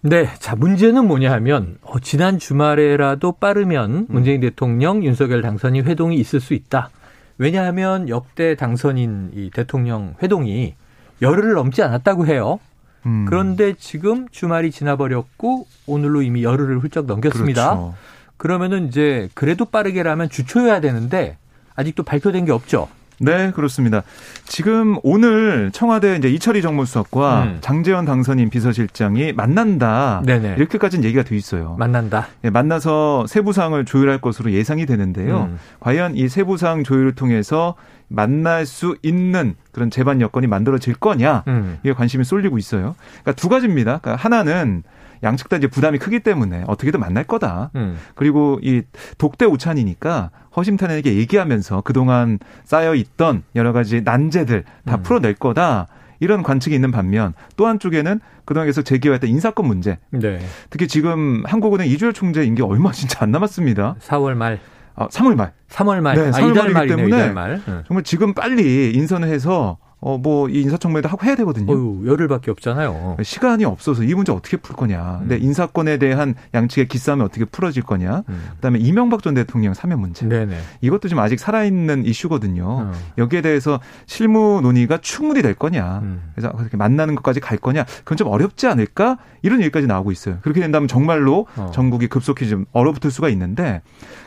네. 0.00 0.26
자, 0.40 0.56
문제는 0.56 1.06
뭐냐 1.06 1.30
하면, 1.32 1.78
어, 1.82 2.00
지난 2.00 2.38
주말에라도 2.38 3.32
빠르면 3.32 4.06
문재인 4.08 4.40
대통령, 4.40 5.04
윤석열 5.04 5.42
당선인 5.42 5.84
회동이 5.84 6.16
있을 6.16 6.40
수 6.40 6.54
있다. 6.54 6.90
왜냐하면 7.38 8.08
역대 8.08 8.56
당선인 8.56 9.30
이 9.34 9.50
대통령 9.50 10.14
회동이 10.22 10.74
열흘을 11.20 11.52
넘지 11.52 11.82
않았다고 11.82 12.26
해요. 12.26 12.58
음. 13.06 13.24
그런데 13.26 13.74
지금 13.74 14.28
주말이 14.30 14.70
지나버렸고 14.70 15.66
오늘로 15.86 16.22
이미 16.22 16.44
열흘을 16.44 16.78
훌쩍 16.78 17.06
넘겼습니다. 17.06 17.70
그렇죠. 17.70 17.94
그러면은 18.36 18.88
이제 18.88 19.28
그래도 19.34 19.64
빠르게라면 19.64 20.28
주초여야 20.30 20.80
되는데 20.80 21.36
아직도 21.74 22.02
발표된 22.02 22.44
게 22.44 22.52
없죠. 22.52 22.88
네, 23.20 23.52
그렇습니다. 23.52 24.02
지금 24.46 24.96
오늘 25.02 25.70
청와대 25.72 26.16
이제 26.16 26.28
이철희 26.28 26.62
정무수석과 26.62 27.42
음. 27.42 27.58
장재원 27.60 28.04
당선인 28.04 28.50
비서실장이 28.50 29.32
만난다. 29.32 30.22
네네. 30.24 30.56
이렇게까지는 30.56 31.04
얘기가 31.04 31.22
돼 31.22 31.36
있어요. 31.36 31.76
만난다. 31.78 32.28
네, 32.42 32.50
만나서 32.50 33.26
세부상을 33.28 33.84
조율할 33.84 34.20
것으로 34.20 34.52
예상이 34.52 34.86
되는데요. 34.86 35.48
음. 35.50 35.58
과연 35.80 36.16
이 36.16 36.28
세부상 36.28 36.84
조율을 36.84 37.14
통해서 37.14 37.74
만날 38.08 38.66
수 38.66 38.96
있는 39.02 39.54
그런 39.72 39.90
재반 39.90 40.20
여건이 40.20 40.46
만들어질 40.46 40.94
거냐 40.94 41.44
음. 41.48 41.78
이게 41.82 41.92
관심이 41.92 42.24
쏠리고 42.24 42.58
있어요. 42.58 42.94
그러니까 43.22 43.32
두 43.32 43.48
가지입니다. 43.48 43.98
그러니까 44.02 44.22
하나는 44.22 44.82
양측 45.22 45.48
다 45.48 45.56
이제 45.56 45.66
부담이 45.66 45.98
크기 45.98 46.20
때문에 46.20 46.64
어떻게든 46.66 47.00
만날 47.00 47.24
거다. 47.24 47.70
음. 47.76 47.96
그리고 48.14 48.58
이 48.62 48.82
독대 49.18 49.44
우찬이니까 49.46 50.30
허심탄회하게 50.56 51.14
얘기하면서 51.16 51.82
그동안 51.82 52.38
쌓여 52.64 52.94
있던 52.94 53.42
여러 53.54 53.72
가지 53.72 54.02
난제들 54.02 54.64
다 54.84 54.96
음. 54.96 55.02
풀어낼 55.02 55.34
거다. 55.34 55.88
이런 56.20 56.44
관측이 56.44 56.72
있는 56.74 56.92
반면 56.92 57.34
또 57.56 57.66
한쪽에는 57.66 58.20
그동안 58.44 58.66
계속 58.68 58.82
제기해왔던 58.82 59.28
인사권 59.28 59.66
문제. 59.66 59.98
네. 60.10 60.38
특히 60.70 60.86
지금 60.86 61.42
한국은행 61.46 61.88
이주열 61.88 62.12
총재 62.12 62.44
임기 62.44 62.62
얼마 62.62 62.90
진짜 62.92 63.18
안 63.22 63.30
남았습니다. 63.32 63.96
4월 64.00 64.34
말. 64.34 64.60
아, 64.94 65.08
3월 65.08 65.34
말. 65.34 65.52
3월 65.68 66.00
말. 66.00 66.16
네, 66.16 66.30
3월 66.30 66.34
아, 66.34 66.50
이달 66.50 66.70
말이기 66.70 66.96
때문에 66.96 67.16
이달 67.16 67.34
말. 67.34 67.60
정말 67.88 68.04
지금 68.04 68.34
빨리 68.34 68.92
인선을 68.92 69.28
해서 69.28 69.78
어, 70.04 70.18
뭐, 70.18 70.48
이 70.48 70.60
인사청문회도 70.62 71.08
하고 71.08 71.24
해야 71.24 71.36
되거든요. 71.36 71.72
어휴, 71.72 72.02
열흘밖에 72.08 72.50
없잖아요. 72.50 73.18
시간이 73.22 73.64
없어서 73.64 74.02
이 74.02 74.12
문제 74.14 74.32
어떻게 74.32 74.56
풀 74.56 74.74
거냐. 74.74 75.20
음. 75.22 75.28
근데 75.28 75.38
인사권에 75.38 75.98
대한 75.98 76.34
양측의 76.52 76.88
기싸움이 76.88 77.22
어떻게 77.22 77.44
풀어질 77.44 77.84
거냐. 77.84 78.24
음. 78.28 78.42
그 78.56 78.60
다음에 78.60 78.80
이명박 78.80 79.22
전 79.22 79.34
대통령 79.34 79.74
사면 79.74 80.00
문제. 80.00 80.26
네네. 80.26 80.58
이것도 80.80 81.06
지금 81.06 81.22
아직 81.22 81.38
살아있는 81.38 82.04
이슈거든요. 82.04 82.64
어. 82.66 82.92
여기에 83.16 83.42
대해서 83.42 83.78
실무 84.06 84.58
논의가 84.60 84.98
충분히 84.98 85.40
될 85.40 85.54
거냐. 85.54 86.00
음. 86.02 86.32
그래서 86.34 86.50
그렇게 86.50 86.76
만나는 86.76 87.14
것까지 87.14 87.38
갈 87.38 87.56
거냐. 87.58 87.84
그건 87.98 88.16
좀 88.18 88.26
어렵지 88.26 88.66
않을까? 88.66 89.18
이런 89.42 89.60
얘기까지 89.60 89.86
나오고 89.86 90.10
있어요. 90.10 90.38
그렇게 90.42 90.60
된다면 90.60 90.88
정말로 90.88 91.46
어. 91.56 91.70
전국이 91.72 92.08
급속히 92.08 92.48
좀 92.48 92.64
얼어붙을 92.72 93.12
수가 93.12 93.28
있는데 93.28 93.82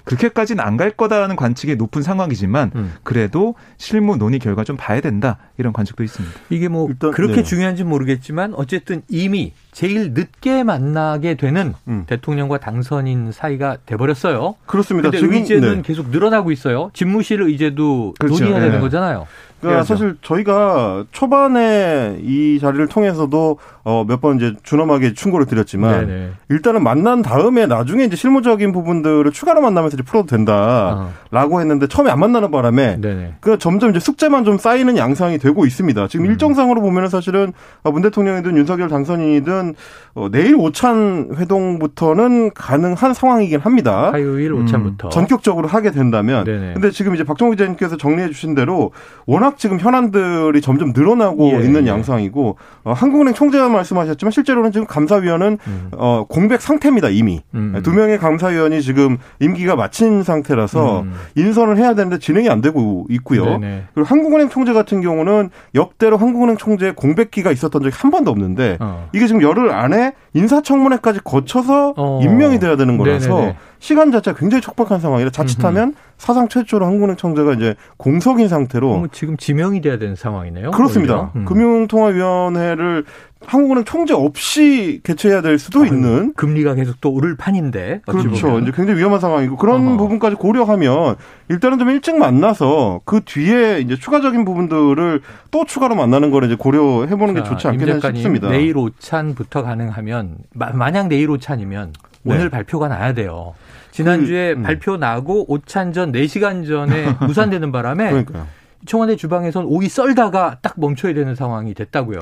그렇게까지는 0.06 0.64
안 0.64 0.76
갈 0.76 0.92
거다라는 0.92 1.38
관측이 1.38 1.78
높은 1.78 2.02
상황이지만 2.02 2.72
음. 2.76 2.94
그래도 3.04 3.56
실무 3.78 4.18
논의 4.18 4.40
결과 4.40 4.66
좀 4.66 4.76
봐야 4.76 5.00
된다. 5.00 5.38
이런 5.66 5.74
관측도 5.74 6.04
있습니다. 6.04 6.40
이게 6.52 6.68
뭐 6.68 6.88
일단, 6.88 7.12
그렇게 7.12 7.38
네. 7.38 7.44
중요한지 7.44 7.84
모르겠지만 7.84 8.54
어쨌든 8.56 9.02
이미 9.10 9.52
제일 9.72 10.14
늦게 10.14 10.64
만나게 10.64 11.34
되는 11.36 11.74
음. 11.88 12.04
대통령과 12.08 12.60
당선인 12.60 13.32
사이가 13.32 13.78
돼버렸어요. 13.86 14.56
그렇습니다. 14.68 15.10
근데 15.10 15.18
지금 15.20 15.34
의제는 15.36 15.76
네. 15.78 15.82
계속 15.82 16.10
늘어나고 16.10 16.52
있어요. 16.52 16.92
집무실 16.94 17.42
의제도 17.42 18.14
그렇죠. 18.20 18.36
논의해야 18.40 18.60
네. 18.60 18.68
되는 18.68 18.80
거잖아요. 18.82 19.28
그러니까 19.62 19.84
사실 19.84 20.16
저희가 20.22 21.06
초반에 21.12 22.18
이 22.22 22.60
자리를 22.60 22.88
통해서도 22.88 23.58
어, 23.84 24.04
몇 24.08 24.22
번 24.22 24.36
이제 24.38 24.54
준엄하게 24.64 25.14
충고를 25.14 25.46
드렸지만 25.48 26.08
네네. 26.08 26.30
일단은 26.50 26.84
만난 26.84 27.22
다음에 27.22 27.66
나중에 27.66 28.04
이제 28.04 28.16
실무적인 28.16 28.72
부분들을 28.72 29.30
추가로 29.32 29.62
만나면서 29.62 29.96
이제 29.96 30.04
풀어도 30.04 30.28
된다라고 30.28 31.56
어. 31.56 31.60
했는데 31.60 31.88
처음에 31.88 32.12
안 32.12 32.20
만나는 32.20 32.52
바람에 32.52 33.00
그 33.40 33.58
점점 33.58 33.90
이제 33.90 34.00
숙제만 34.00 34.46
좀 34.46 34.58
쌓이는 34.58 34.98
양상이 34.98 35.38
되고 35.40 35.55
있습니다. 35.64 36.08
지금 36.08 36.26
음. 36.26 36.32
일정상으로 36.32 36.82
보면은 36.82 37.08
사실은 37.08 37.54
문 37.84 38.02
대통령이든 38.02 38.58
윤석열 38.58 38.90
당선인이든 38.90 39.76
어, 40.16 40.30
내일 40.32 40.56
오찬 40.56 41.36
회동부터는 41.36 42.54
가능한 42.54 43.14
상황이긴 43.14 43.60
합니다. 43.60 44.12
화요일 44.12 44.54
오찬부터 44.54 45.08
음, 45.08 45.12
전격적으로 45.12 45.68
하게 45.68 45.92
된다면. 45.92 46.46
네네. 46.46 46.74
근데 46.74 46.90
지금 46.92 47.14
이제 47.14 47.24
박정우 47.24 47.52
기자님께서 47.52 47.98
정리해 47.98 48.30
주신 48.30 48.56
대로 48.56 48.92
워낙 49.26 49.58
지금 49.58 49.80
현안들이 49.80 50.62
점점 50.62 50.94
늘어나고 50.96 51.52
예, 51.54 51.64
있는 51.64 51.86
예. 51.86 51.90
양상이고 51.90 52.58
어, 52.84 52.94
한국은행 52.94 53.34
총재가 53.34 53.70
말씀하셨지만 53.70 54.32
실제로는 54.32 54.72
지금 54.72 54.88
감사위원은 54.88 55.58
음. 55.68 55.90
어, 55.94 56.26
공백 56.28 56.62
상태입니다 56.62 57.10
이미 57.10 57.42
음. 57.54 57.80
두 57.84 57.94
명의 57.94 58.18
감사위원이 58.18 58.82
지금 58.82 59.18
임기가 59.40 59.76
마친 59.76 60.24
상태라서 60.24 61.02
음. 61.02 61.14
인선을 61.36 61.78
해야 61.78 61.94
되는데 61.94 62.20
진행이 62.20 62.50
안 62.50 62.62
되고 62.62 63.06
있고요. 63.10 63.46
네네. 63.46 63.84
그리고 63.94 64.08
한국은행 64.08 64.50
총재 64.50 64.74
같은 64.74 65.02
경우는 65.02 65.45
역대로 65.74 66.18
한국은행 66.18 66.58
총재 66.58 66.92
공백기가 66.92 67.52
있었던 67.52 67.82
적이 67.82 67.96
한 67.96 68.12
번도 68.12 68.32
없는데 68.32 68.78
어. 68.80 69.10
이게 69.14 69.28
지금 69.28 69.42
열흘 69.42 69.72
안에 69.72 70.14
인사청문회까지 70.36 71.22
거쳐서 71.24 71.94
어. 71.98 72.20
임명이 72.22 72.60
돼야 72.60 72.76
되는 72.76 72.98
거라서 72.98 73.36
네네네. 73.36 73.58
시간 73.80 74.12
자체가 74.12 74.38
굉장히 74.38 74.62
촉박한 74.62 75.00
상황이라 75.00 75.30
자칫하면 75.32 75.90
음흠. 75.90 75.98
사상 76.18 76.48
최초로 76.48 76.86
한국은행 76.86 77.16
총재가 77.16 77.54
이제 77.54 77.76
공석인 77.98 78.48
상태로 78.48 79.08
지금 79.12 79.38
지명이 79.38 79.82
돼야 79.82 79.98
되는 79.98 80.16
상황이네요. 80.16 80.72
그렇습니다. 80.72 81.32
음. 81.36 81.46
금융통화위원회를 81.46 83.06
한국은행 83.46 83.84
총재 83.84 84.14
없이 84.14 85.02
개최해야 85.04 85.42
될 85.42 85.60
수도 85.60 85.84
아, 85.84 85.86
있는 85.86 86.34
금리가 86.34 86.74
계속 86.74 87.00
또 87.00 87.12
오를 87.12 87.36
판인데 87.36 88.02
그렇죠. 88.08 88.48
보면. 88.48 88.64
이제 88.64 88.72
굉장히 88.76 89.00
위험한 89.00 89.20
상황이고 89.20 89.56
그런 89.58 89.86
어허. 89.88 89.98
부분까지 89.98 90.36
고려하면 90.36 91.16
일단은 91.50 91.78
좀 91.78 91.90
일찍 91.90 92.18
만나서 92.18 93.02
그 93.06 93.22
뒤에 93.24 93.82
이제 93.82 93.96
추가적인 93.96 94.46
부분들을 94.46 95.22
또 95.52 95.66
추가로 95.66 95.96
만나는 95.96 96.32
거를 96.32 96.48
이제 96.48 96.56
고려해 96.56 97.16
보는 97.16 97.36
게 97.36 97.44
좋지 97.44 97.68
않겠나 97.68 98.00
싶습니다. 98.00 98.50
내일 98.50 98.78
오찬부터 98.78 99.62
가능하면 99.62 100.25
만약 100.54 101.08
내일 101.08 101.30
오찬이면 101.30 101.94
네. 102.24 102.34
오늘 102.34 102.50
발표가 102.50 102.88
나야 102.88 103.14
돼요. 103.14 103.54
지난주에 103.92 104.54
그, 104.54 104.60
음. 104.60 104.64
발표 104.64 104.98
나고 104.98 105.46
오찬 105.52 105.94
전 105.94 106.12
4시간 106.12 106.68
전에 106.68 107.16
무산되는 107.26 107.72
바람에 107.72 108.10
그러니까요. 108.10 108.48
청와대 108.86 109.16
주방에선 109.16 109.66
오이 109.66 109.90
썰다가 109.90 110.58
딱 110.62 110.74
멈춰야 110.78 111.14
되는 111.14 111.34
상황이 111.36 111.74
됐다고요. 111.74 112.20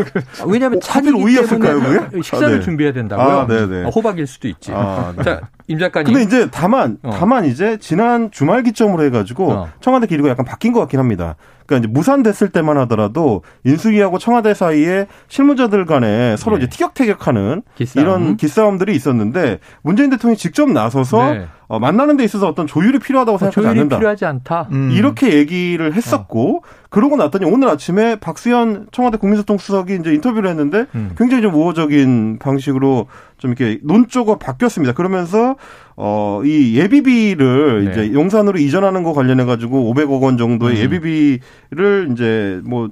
왜냐하면 0.46 0.80
차질 0.80 1.14
오이였을까요? 1.14 1.80
그게? 1.80 2.22
식사를 2.22 2.46
아, 2.54 2.58
네. 2.58 2.60
준비해야 2.60 2.92
된다고요. 2.92 3.26
아. 3.26 3.86
아, 3.86 3.88
호박일 3.88 4.26
수도 4.26 4.46
있지. 4.48 4.72
아, 4.72 5.12
네. 5.16 5.22
자, 5.24 5.40
임 5.66 5.78
작가님. 5.78 6.12
근데 6.12 6.24
이제 6.24 6.48
다만 6.50 6.98
어. 7.02 7.10
다만 7.12 7.44
이제 7.44 7.76
지난 7.78 8.30
주말 8.30 8.62
기점으로 8.62 9.02
해가지고 9.04 9.50
어. 9.50 9.68
청와대 9.80 10.06
기류가 10.06 10.28
약간 10.28 10.44
바뀐 10.44 10.72
것 10.72 10.80
같긴 10.80 11.00
합니다. 11.00 11.34
그러니까 11.66 11.86
이제 11.86 11.92
무산됐을 11.92 12.50
때만 12.50 12.78
하더라도 12.78 13.42
인수위하고 13.64 14.18
청와대 14.18 14.54
사이에 14.54 15.06
실무자들 15.28 15.84
간에 15.86 16.36
서로 16.36 16.56
네. 16.56 16.64
이제 16.64 16.70
티격태격하는 16.70 17.62
기싸움. 17.74 18.06
이런 18.06 18.36
기싸움들이 18.36 18.94
있었는데 18.94 19.58
문재인 19.82 20.10
대통령이 20.10 20.36
직접 20.36 20.70
나서서 20.70 21.32
네. 21.32 21.46
어, 21.68 21.80
만나는 21.80 22.16
데 22.16 22.22
있어서 22.22 22.48
어떤 22.48 22.66
조율이 22.68 23.00
필요하다고 23.00 23.38
생각하지 23.38 23.54
조율이 23.54 23.70
않는다. 23.70 23.96
필요하지 23.98 24.24
않다. 24.24 24.68
음. 24.70 24.90
이렇게 24.92 25.32
얘기를 25.32 25.92
했었고 25.94 26.58
어. 26.58 26.86
그러고 26.90 27.16
났더니 27.16 27.44
오늘 27.44 27.68
아침에 27.68 28.16
박수현 28.20 28.86
청와대 28.92 29.18
국민소통 29.18 29.58
수석이 29.58 29.96
이제 29.96 30.14
인터뷰를 30.14 30.48
했는데 30.48 30.86
음. 30.94 31.10
굉장히 31.18 31.42
좀 31.42 31.54
우호적인 31.54 32.38
방식으로 32.38 33.08
좀 33.38 33.50
이렇게 33.50 33.80
논조가 33.82 34.38
바뀌었습니다. 34.38 34.94
그러면서 34.94 35.56
어, 35.96 36.40
이 36.44 36.76
예비비를 36.78 37.84
네. 37.84 37.90
이제 37.90 38.12
용산으로 38.12 38.58
이전하는 38.58 39.02
거 39.02 39.12
관련해 39.12 39.44
가지고 39.44 39.92
500억 39.92 40.22
원 40.22 40.38
정도의 40.38 40.76
음. 40.76 40.82
예비비 40.82 41.40
를 41.70 42.08
이제 42.12 42.60
뭐 42.64 42.88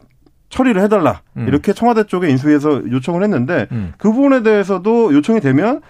처리를 0.48 0.82
해달라 0.82 1.22
음. 1.36 1.46
이렇게 1.48 1.72
청와대 1.72 2.04
쪽에 2.04 2.28
인수위에서 2.28 2.82
요청을 2.90 3.22
했는데 3.22 3.66
음. 3.72 3.92
그 3.98 4.12
부분에 4.12 4.42
대해서도 4.42 5.12
요청이 5.14 5.40
되면 5.40 5.80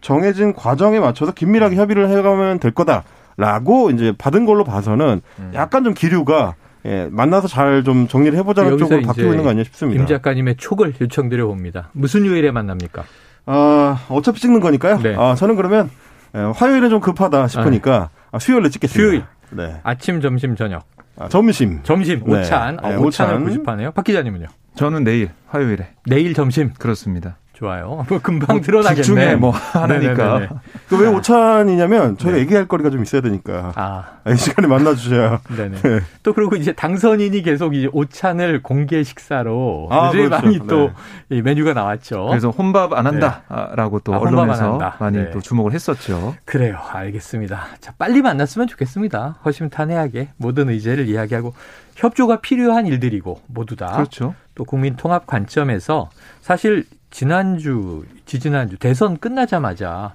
정해진 0.00 0.52
과정에 0.54 1.00
맞춰서 1.00 1.32
긴밀하게 1.32 1.76
협의를 1.76 2.08
해가면 2.10 2.58
될 2.58 2.72
거다라고 2.72 3.90
이제 3.90 4.12
받은 4.16 4.44
걸로 4.44 4.64
봐서는 4.64 5.20
음. 5.38 5.50
약간 5.54 5.84
좀 5.84 5.94
기류가 5.94 6.54
예, 6.84 7.08
만나서 7.10 7.48
잘 7.48 7.82
좀 7.84 8.06
정리를 8.06 8.38
해보자는 8.38 8.78
쪽으로 8.78 9.02
바뀌고 9.02 9.30
있는 9.30 9.42
거 9.42 9.50
아니냐 9.50 9.64
싶습니다. 9.64 9.98
김 9.98 10.06
작가님의 10.06 10.56
촉을 10.56 10.94
요청드려 11.00 11.46
봅니다. 11.46 11.90
무슨 11.92 12.24
요일에 12.26 12.50
만납니까? 12.52 13.04
아 13.46 13.98
어차피 14.08 14.40
찍는 14.40 14.60
거니까요. 14.60 14.98
네. 15.02 15.14
아 15.18 15.34
저는 15.34 15.56
그러면 15.56 15.90
예, 16.34 16.38
화요일은 16.54 16.90
좀 16.90 17.00
급하다 17.00 17.48
싶으니까 17.48 18.10
아, 18.30 18.38
수요일에 18.38 18.68
찍겠습니다. 18.68 19.00
수요일. 19.08 19.24
네. 19.50 19.80
아침, 19.84 20.20
점심, 20.20 20.54
저녁. 20.56 20.84
아, 21.18 21.28
점심. 21.28 21.82
점심, 21.82 22.22
네. 22.24 22.40
오찬. 22.40 22.78
네. 22.82 22.94
어, 22.94 23.00
오찬을 23.00 23.44
고집하네요. 23.44 23.92
박 23.92 24.04
기자님은요? 24.04 24.46
저는 24.74 25.04
내일, 25.04 25.30
화요일에. 25.48 25.88
내일 26.06 26.34
점심? 26.34 26.72
그렇습니다. 26.78 27.38
좋아요. 27.56 28.04
뭐 28.08 28.18
금방 28.22 28.56
뭐 28.56 28.60
드러나겠네. 28.60 29.02
중에 29.02 29.36
뭐 29.36 29.50
하나니까. 29.50 30.60
그왜 30.88 31.08
오찬이냐면 31.08 32.18
저희가 32.18 32.36
네. 32.36 32.42
얘기할 32.42 32.68
거리가 32.68 32.90
좀 32.90 33.02
있어야 33.02 33.22
되니까. 33.22 33.72
아. 33.74 34.18
아이 34.24 34.36
시간에 34.36 34.68
만나 34.68 34.94
주셔야. 34.94 35.40
네네. 35.56 35.76
네. 35.76 36.00
또 36.22 36.34
그리고 36.34 36.56
이제 36.56 36.72
당선인이 36.72 37.40
계속 37.42 37.74
이제 37.74 37.88
오찬을 37.92 38.62
공개 38.62 39.02
식사로 39.02 39.88
아, 39.90 40.10
굉장히 40.10 40.28
그렇죠. 40.28 40.46
많이 40.46 40.66
또 40.66 40.90
네. 41.28 41.40
메뉴가 41.40 41.72
나왔죠. 41.72 42.26
그래서 42.26 42.50
혼밥 42.50 42.92
안 42.92 43.06
한다라고 43.06 43.98
네. 44.00 44.04
또 44.04 44.14
아, 44.14 44.18
언론에서 44.18 44.78
많이 45.00 45.18
네. 45.18 45.30
또 45.30 45.40
주목을 45.40 45.72
했었죠. 45.72 46.34
그래요. 46.44 46.78
알겠습니다. 46.90 47.68
자, 47.80 47.94
빨리 47.96 48.20
만났으면 48.20 48.68
좋겠습니다. 48.68 49.38
허심탄회하게 49.44 50.28
모든 50.36 50.68
의제를 50.68 51.08
이야기하고 51.08 51.54
협조가 51.94 52.42
필요한 52.42 52.86
일들이고 52.86 53.40
모두 53.46 53.76
다. 53.76 53.92
그렇죠. 53.92 54.34
또 54.54 54.64
국민 54.64 54.96
통합 54.96 55.26
관점에서 55.26 56.10
사실 56.40 56.84
지난주, 57.10 58.04
지지난주 58.24 58.78
대선 58.78 59.16
끝나자마자 59.18 60.14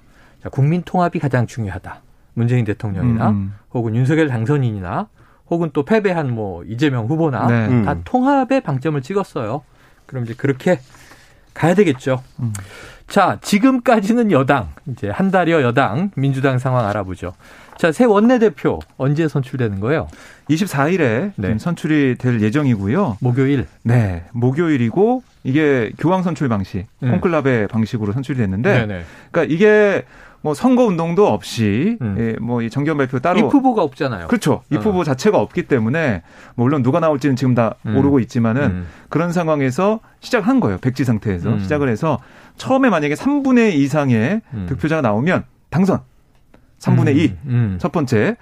국민 0.50 0.82
통합이 0.82 1.18
가장 1.18 1.46
중요하다. 1.46 2.02
문재인 2.34 2.64
대통령이나 2.64 3.30
음, 3.30 3.34
음. 3.34 3.54
혹은 3.74 3.94
윤석열 3.94 4.28
당선인이나 4.28 5.08
혹은 5.50 5.70
또 5.72 5.84
패배한 5.84 6.34
뭐 6.34 6.64
이재명 6.64 7.06
후보나 7.06 7.46
네. 7.46 7.66
음. 7.68 7.84
다 7.84 7.96
통합의 8.04 8.62
방점을 8.62 9.00
찍었어요. 9.02 9.62
그럼 10.06 10.24
이제 10.24 10.34
그렇게 10.34 10.80
가야 11.54 11.74
되겠죠. 11.74 12.22
음. 12.40 12.52
자, 13.06 13.38
지금까지는 13.42 14.32
여당, 14.32 14.70
이제 14.86 15.10
한 15.10 15.30
달여 15.30 15.60
여당, 15.62 16.10
민주당 16.16 16.58
상황 16.58 16.86
알아보죠. 16.86 17.34
자, 17.76 17.90
새 17.92 18.04
원내대표 18.04 18.78
언제 18.96 19.26
선출되는 19.28 19.80
거예요? 19.80 20.08
24일에 20.50 21.32
네. 21.36 21.58
선출이 21.58 22.16
될 22.18 22.40
예정이고요. 22.40 23.18
목요일. 23.20 23.66
네, 23.82 24.24
목요일이고 24.32 25.22
이게 25.44 25.92
교황 25.98 26.22
선출 26.22 26.48
방식, 26.48 26.86
음. 27.02 27.10
콘클라베 27.12 27.66
방식으로 27.68 28.12
선출이 28.12 28.38
됐는데, 28.38 28.86
네네. 28.86 29.04
그러니까 29.30 29.54
이게 29.54 30.04
뭐 30.42 30.54
선거 30.54 30.84
운동도 30.84 31.28
없이 31.28 31.96
음. 32.02 32.16
예, 32.18 32.36
뭐이 32.40 32.68
정견 32.68 32.96
발표 32.96 33.20
따로 33.20 33.38
입 33.38 33.42
후보가 33.44 33.82
없잖아요. 33.82 34.26
그렇죠. 34.26 34.62
입 34.70 34.78
어. 34.78 34.80
후보 34.80 35.04
자체가 35.04 35.38
없기 35.38 35.62
때문에 35.64 36.22
뭐 36.56 36.66
물론 36.66 36.82
누가 36.82 37.00
나올지는 37.00 37.36
지금 37.36 37.54
다 37.54 37.76
음. 37.86 37.94
모르고 37.94 38.18
있지만은 38.20 38.62
음. 38.62 38.86
그런 39.08 39.32
상황에서 39.32 40.00
시작한 40.20 40.58
거예요. 40.60 40.78
백지 40.78 41.04
상태에서 41.04 41.50
음. 41.50 41.58
시작을 41.60 41.88
해서 41.88 42.18
처음에 42.56 42.90
만약에 42.90 43.14
3분의 43.14 43.74
이상의 43.74 44.42
음. 44.52 44.66
득표자가 44.68 45.00
나오면 45.00 45.44
당선. 45.70 46.00
3분의 46.82 47.16
2. 47.16 47.34
음. 47.46 47.78
첫 47.80 47.92
번째. 47.92 48.36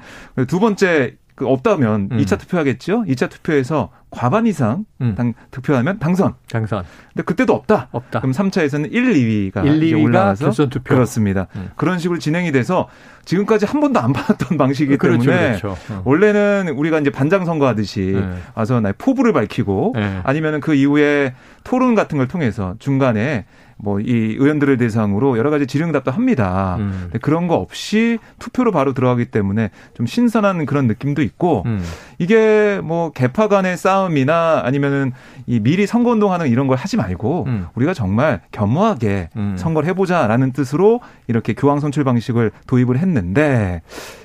두 0.48 0.58
번째 0.58 1.16
그 1.36 1.46
없다면 1.46 2.08
음. 2.12 2.18
2차 2.18 2.38
투표하겠죠. 2.38 3.04
2차 3.04 3.30
투표에서 3.30 3.90
과반 4.10 4.46
이상 4.46 4.84
음. 5.00 5.14
당, 5.14 5.32
득표하면 5.50 5.98
당선. 5.98 6.34
당선. 6.50 6.84
근데 7.14 7.22
그때도 7.24 7.54
없다. 7.54 7.88
없다. 7.92 8.20
그럼 8.20 8.32
3차에서는 8.32 8.92
1, 8.92 9.52
2위가 9.52 9.64
1, 9.64 9.80
2위가 9.80 10.04
올라와서 10.04 10.44
결선 10.46 10.68
투표. 10.68 10.94
그렇습니다. 10.94 11.46
음. 11.56 11.70
그런 11.76 11.98
식으로 11.98 12.18
진행이 12.18 12.52
돼서 12.52 12.88
지금까지 13.24 13.64
한 13.64 13.80
번도 13.80 14.00
안 14.00 14.12
받았던 14.12 14.58
방식이기 14.58 14.98
그렇죠, 14.98 15.30
때문에 15.30 15.58
그렇죠. 15.58 15.76
어. 15.90 16.02
원래는 16.04 16.74
우리가 16.76 16.98
이제 16.98 17.08
반장 17.08 17.46
선거 17.46 17.66
하듯이 17.66 18.12
네. 18.20 18.34
와서 18.54 18.80
나의 18.80 18.94
포부를 18.98 19.32
밝히고 19.32 19.92
네. 19.96 20.20
아니면은 20.24 20.60
그 20.60 20.74
이후에 20.74 21.34
토론 21.64 21.94
같은 21.94 22.18
걸 22.18 22.28
통해서 22.28 22.74
중간에 22.80 23.46
뭐 23.82 24.00
이 24.00 24.36
의원들을 24.38 24.76
대상으로 24.78 25.38
여러 25.38 25.50
가지 25.50 25.66
질의응답도 25.66 26.10
합니다. 26.10 26.76
음. 26.80 27.10
그런 27.20 27.48
거 27.48 27.54
없이 27.54 28.18
투표로 28.38 28.72
바로 28.72 28.92
들어가기 28.92 29.26
때문에 29.26 29.70
좀 29.94 30.06
신선한 30.06 30.66
그런 30.66 30.86
느낌도 30.86 31.22
있고 31.22 31.62
음. 31.66 31.82
이게 32.18 32.80
뭐 32.82 33.10
개파 33.12 33.48
간의 33.48 33.76
싸움 33.76 34.00
싸움이나 34.00 34.62
아니면은 34.64 35.12
이 35.46 35.60
미리 35.60 35.86
선거 35.86 36.10
운동하는 36.10 36.48
이런 36.48 36.66
걸 36.66 36.76
하지 36.76 36.96
말고 36.96 37.44
음. 37.46 37.66
우리가 37.74 37.94
정말 37.94 38.40
겸허하게 38.52 39.30
음. 39.36 39.56
선거를 39.56 39.88
해보자라는 39.88 40.52
뜻으로 40.52 41.00
이렇게 41.26 41.54
교황 41.54 41.80
선출 41.80 42.04
방식을 42.04 42.52
도입을 42.66 42.98
했는데 42.98 43.82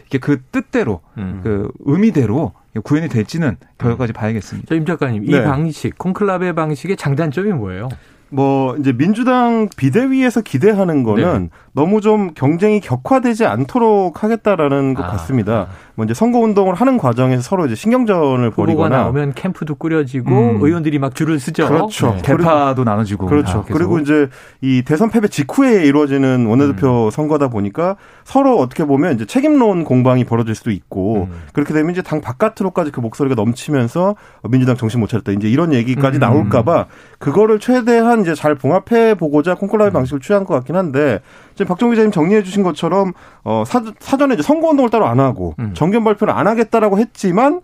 이게 0.07 0.17
그 0.17 0.41
뜻대로 0.51 1.01
음. 1.17 1.41
그 1.43 1.71
의미대로 1.79 2.53
구현이 2.83 3.07
될지는 3.07 3.57
결과까지 3.77 4.11
봐야겠습니다. 4.13 4.75
임 4.75 4.85
작가님, 4.85 5.23
이 5.25 5.31
네. 5.31 5.43
방식 5.43 5.97
콘클라베 5.97 6.53
방식의 6.53 6.97
장단점이 6.97 7.53
뭐예요? 7.53 7.89
뭐 8.29 8.75
이제 8.77 8.91
민주당 8.91 9.69
비대위에서 9.75 10.41
기대하는 10.41 11.03
거는 11.03 11.43
네. 11.43 11.49
너무 11.75 11.99
좀 11.99 12.31
경쟁이 12.33 12.79
격화되지 12.79 13.45
않도록 13.45 14.23
하겠다라는 14.23 14.93
것 14.93 15.03
아. 15.03 15.07
같습니다. 15.09 15.67
뭐 15.95 16.05
이제 16.05 16.13
선거 16.13 16.39
운동을 16.39 16.73
하는 16.73 16.97
과정에서 16.97 17.41
서로 17.41 17.65
이제 17.65 17.75
신경전을 17.75 18.51
벌이거나 18.51 18.97
나오면 18.97 19.33
캠프도 19.33 19.75
꾸려지고 19.75 20.31
음. 20.31 20.59
의원들이 20.61 20.99
막 20.99 21.13
줄을 21.15 21.37
쓰죠. 21.37 21.67
그렇죠. 21.67 22.15
네. 22.15 22.21
개파도 22.21 22.85
나눠지고 22.85 23.25
그렇죠. 23.25 23.59
아, 23.59 23.63
그리고 23.67 23.99
이제 23.99 24.29
이 24.61 24.83
대선 24.85 25.09
패배 25.09 25.27
직후에 25.27 25.85
이루어지는 25.85 26.45
원내대표 26.45 27.05
음. 27.05 27.11
선거다 27.11 27.49
보니까 27.49 27.97
서로 28.23 28.57
어떻게 28.57 28.85
보면 28.85 29.15
이제 29.15 29.25
책임론 29.25 29.83
공방이 29.83 30.23
벌어질 30.23 30.55
수도 30.55 30.71
있고 30.71 31.27
음. 31.29 31.43
그렇게 31.51 31.73
되면 31.73 31.91
이제 31.91 32.01
당 32.01 32.21
바깥으로까지 32.21 32.91
그 32.91 33.01
목소리가 33.01 33.35
넘치면서 33.35 34.15
민주당 34.49 34.77
정신 34.77 35.01
못 35.01 35.07
차렸다. 35.07 35.33
이제 35.33 35.49
이런 35.49 35.73
얘기까지 35.73 36.19
음. 36.19 36.21
나올까봐 36.21 36.85
그거를 37.19 37.59
최대한 37.59 38.21
이제 38.21 38.33
잘 38.33 38.55
봉합해 38.55 39.15
보고자 39.15 39.55
콩콜라비 39.55 39.91
음. 39.91 39.93
방식을 39.93 40.21
취한 40.21 40.45
것 40.45 40.53
같긴 40.53 40.77
한데 40.77 41.19
지금 41.55 41.67
박정 41.67 41.89
기자님 41.89 42.11
정리해 42.11 42.43
주신 42.43 42.63
것처럼 42.63 43.13
어 43.43 43.63
사, 43.65 43.81
사전에 43.99 44.35
이제 44.35 44.43
선거 44.43 44.69
운동을 44.69 44.89
따로 44.89 45.07
안 45.07 45.19
하고 45.19 45.55
음. 45.59 45.73
정견 45.73 46.03
발표를 46.03 46.33
안 46.33 46.47
하겠다라고 46.47 46.99
했지만 46.99 47.61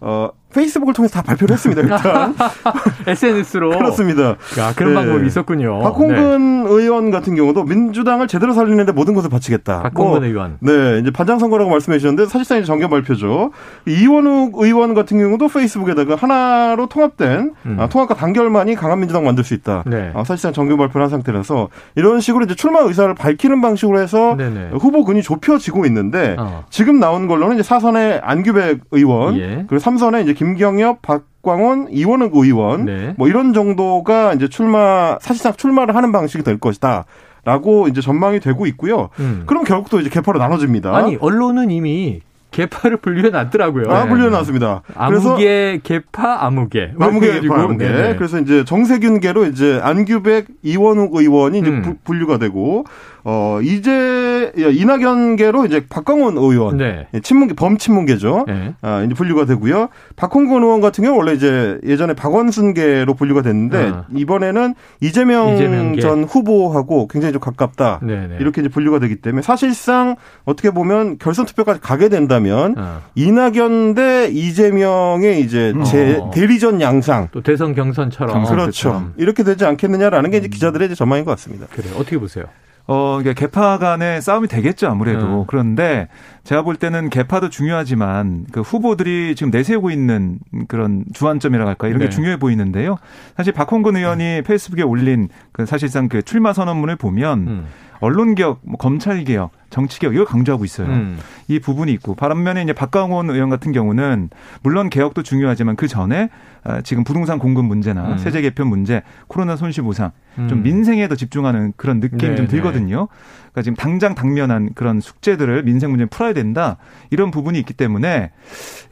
어 0.00 0.30
페이스북을 0.52 0.94
통해서 0.94 1.14
다 1.14 1.22
발표를 1.22 1.54
했습니다. 1.54 1.82
일단 1.82 2.34
SNS로 3.06 3.70
그렇습니다. 3.70 4.36
야, 4.58 4.72
그런 4.76 4.94
네. 4.94 5.00
방법이 5.00 5.26
있었군요. 5.26 5.80
박홍근 5.80 6.64
네. 6.64 6.70
의원 6.70 7.10
같은 7.10 7.34
경우도 7.34 7.64
민주당을 7.64 8.28
제대로 8.28 8.52
살리는데 8.52 8.92
모든 8.92 9.14
것을 9.14 9.30
바치겠다. 9.30 9.82
박홍근 9.82 10.20
뭐, 10.20 10.24
의원. 10.24 10.58
네, 10.60 10.98
이제 11.00 11.10
반장 11.10 11.38
선거라고 11.38 11.70
말씀해 11.70 11.98
주셨는데 11.98 12.28
사실상 12.28 12.58
이제 12.58 12.66
정견 12.66 12.90
발표죠. 12.90 13.50
이원욱 13.86 14.54
의원 14.56 14.94
같은 14.94 15.18
경우도 15.18 15.48
페이스북에다가 15.48 16.16
하나로 16.16 16.86
통합된 16.86 17.54
음. 17.66 17.76
아, 17.80 17.88
통합과 17.88 18.14
단결만이 18.14 18.74
강한 18.74 19.00
민주당 19.00 19.24
만들 19.24 19.44
수 19.44 19.54
있다. 19.54 19.84
네. 19.86 20.12
아, 20.14 20.24
사실상 20.24 20.52
정견 20.52 20.78
발표를 20.78 21.02
한 21.02 21.10
상태라서 21.10 21.68
이런 21.96 22.20
식으로 22.20 22.44
이제 22.44 22.54
출마 22.54 22.80
의사를 22.80 23.12
밝히는 23.14 23.60
방식으로 23.60 24.00
해서 24.00 24.36
네네. 24.36 24.70
후보군이 24.72 25.22
좁혀지고 25.22 25.86
있는데 25.86 26.36
어. 26.38 26.64
지금 26.70 27.00
나온 27.00 27.26
걸로는 27.26 27.54
이제 27.56 27.62
사선의 27.62 28.20
안규백 28.22 28.80
의원 28.90 29.36
예. 29.36 29.64
그리고 29.68 29.78
삼선에 29.78 30.22
이제 30.22 30.34
김경엽, 30.42 31.02
박광원, 31.02 31.88
이원욱 31.90 32.34
의원 32.34 32.84
네. 32.84 33.14
뭐 33.16 33.28
이런 33.28 33.52
정도가 33.52 34.34
이제 34.34 34.48
출마 34.48 35.18
사실상 35.20 35.54
출마를 35.54 35.94
하는 35.94 36.12
방식이 36.12 36.42
될 36.42 36.58
것이다. 36.58 37.04
라고 37.44 37.88
이제 37.88 38.00
전망이 38.00 38.38
되고 38.38 38.66
있고요. 38.66 39.08
음. 39.18 39.42
그럼 39.46 39.64
결국 39.64 39.90
또 39.90 39.98
이제 39.98 40.08
개파로 40.08 40.38
나눠집니다. 40.38 40.94
아니, 40.94 41.16
언론은 41.20 41.72
이미 41.72 42.20
개파를 42.52 42.98
분류해 42.98 43.30
놨더라고요. 43.30 43.90
아, 43.90 44.06
분류해 44.06 44.30
놨습니다. 44.30 44.82
아무개 44.94 45.80
개파 45.82 46.44
아무개. 46.44 46.92
아무개 47.00 47.40
개파 47.40 47.62
아무개. 47.62 47.88
네네. 47.88 48.16
그래서 48.16 48.38
이제 48.38 48.64
정세균계로 48.64 49.46
이제 49.46 49.80
안규백 49.82 50.46
이원욱 50.62 51.16
의원이 51.16 51.58
이제 51.58 51.70
음. 51.70 51.96
분류가 52.04 52.38
되고 52.38 52.84
어 53.24 53.60
이제 53.62 54.52
이낙연계로 54.56 55.66
이제 55.66 55.86
박광원 55.88 56.36
의원 56.36 56.76
네. 56.76 57.06
예, 57.14 57.20
친문계 57.20 57.54
범친문계죠. 57.54 58.44
네. 58.48 58.74
아 58.82 59.02
이제 59.02 59.14
분류가 59.14 59.44
되고요. 59.44 59.88
박홍근 60.16 60.62
의원 60.62 60.80
같은 60.80 61.04
경우 61.04 61.18
원래 61.18 61.32
이제 61.32 61.78
예전에 61.84 62.14
박원순계로 62.14 63.14
분류가 63.14 63.42
됐는데 63.42 63.90
아. 63.94 64.04
이번에는 64.14 64.74
이재명 65.00 65.54
이재명계. 65.54 66.00
전 66.00 66.24
후보하고 66.24 67.06
굉장히 67.08 67.32
좀 67.32 67.40
가깝다. 67.40 68.00
네네. 68.02 68.26
네. 68.26 68.36
이렇게 68.40 68.60
이제 68.60 68.68
분류가 68.68 68.98
되기 68.98 69.16
때문에 69.16 69.42
사실상 69.42 70.16
어떻게 70.44 70.70
보면 70.70 71.18
결선 71.18 71.46
투표까지 71.46 71.80
가게 71.80 72.08
된다면 72.08 72.74
아. 72.76 73.02
이낙연 73.14 73.94
대 73.94 74.28
이재명의 74.32 75.40
이제 75.40 75.72
제 75.84 76.18
어. 76.20 76.30
대리전 76.34 76.80
양상 76.80 77.28
또 77.30 77.42
대선 77.42 77.74
경선처럼 77.74 78.46
그렇죠. 78.46 79.10
이렇게 79.16 79.44
되지 79.44 79.64
않겠느냐라는 79.64 80.30
게 80.30 80.38
이제 80.38 80.48
기자들의 80.48 80.86
이제 80.86 80.94
전망인 80.94 81.24
것 81.24 81.30
같습니다. 81.32 81.66
그래 81.72 81.88
어떻게 81.96 82.18
보세요? 82.18 82.46
어, 82.86 83.18
이게 83.20 83.32
개파 83.32 83.78
간의 83.78 84.20
싸움이 84.20 84.48
되겠죠, 84.48 84.88
아무래도. 84.88 85.42
음. 85.42 85.44
그런데 85.46 86.08
제가 86.44 86.62
볼 86.62 86.76
때는 86.76 87.10
개파도 87.10 87.48
중요하지만 87.48 88.46
그 88.50 88.60
후보들이 88.60 89.34
지금 89.36 89.50
내세우고 89.50 89.90
있는 89.90 90.38
그런 90.68 91.04
주안점이라고 91.12 91.68
할까 91.68 91.86
이런 91.86 92.00
네. 92.00 92.06
게 92.06 92.10
중요해 92.10 92.38
보이는데요. 92.38 92.96
사실 93.36 93.52
박홍근 93.52 93.96
의원이 93.96 94.38
음. 94.38 94.44
페이스북에 94.44 94.82
올린 94.82 95.28
그 95.52 95.64
사실상 95.64 96.08
그 96.08 96.22
출마 96.22 96.52
선언문을 96.52 96.96
보면 96.96 97.38
음. 97.38 97.66
언론 98.02 98.34
개혁, 98.34 98.58
뭐 98.64 98.76
검찰 98.76 99.22
개혁, 99.22 99.52
정치 99.70 100.00
개혁 100.00 100.14
이걸 100.14 100.26
강조하고 100.26 100.64
있어요. 100.64 100.88
음. 100.88 101.18
이 101.46 101.60
부분이 101.60 101.92
있고 101.92 102.16
반면에 102.16 102.60
이제 102.62 102.72
박광원 102.72 103.30
의원 103.30 103.48
같은 103.48 103.70
경우는 103.70 104.28
물론 104.62 104.90
개혁도 104.90 105.22
중요하지만 105.22 105.76
그 105.76 105.86
전에 105.86 106.28
아, 106.64 106.80
지금 106.80 107.04
부동산 107.04 107.38
공급 107.38 107.64
문제나 107.64 108.12
음. 108.12 108.18
세제 108.18 108.40
개편 108.42 108.66
문제, 108.66 109.02
코로나 109.28 109.54
손실 109.54 109.84
보상 109.84 110.10
좀 110.34 110.50
음. 110.50 110.62
민생에 110.64 111.06
더 111.06 111.14
집중하는 111.14 111.74
그런 111.76 112.00
느낌이 112.00 112.22
네, 112.22 112.34
좀 112.34 112.46
네. 112.46 112.50
들거든요. 112.50 113.06
그러니까 113.52 113.62
지금 113.62 113.76
당장 113.76 114.14
당면한 114.14 114.70
그런 114.74 115.00
숙제들을 115.00 115.62
민생 115.64 115.90
문제 115.90 116.06
풀어야 116.06 116.32
된다 116.32 116.78
이런 117.10 117.30
부분이 117.30 117.58
있기 117.60 117.74
때문에 117.74 118.30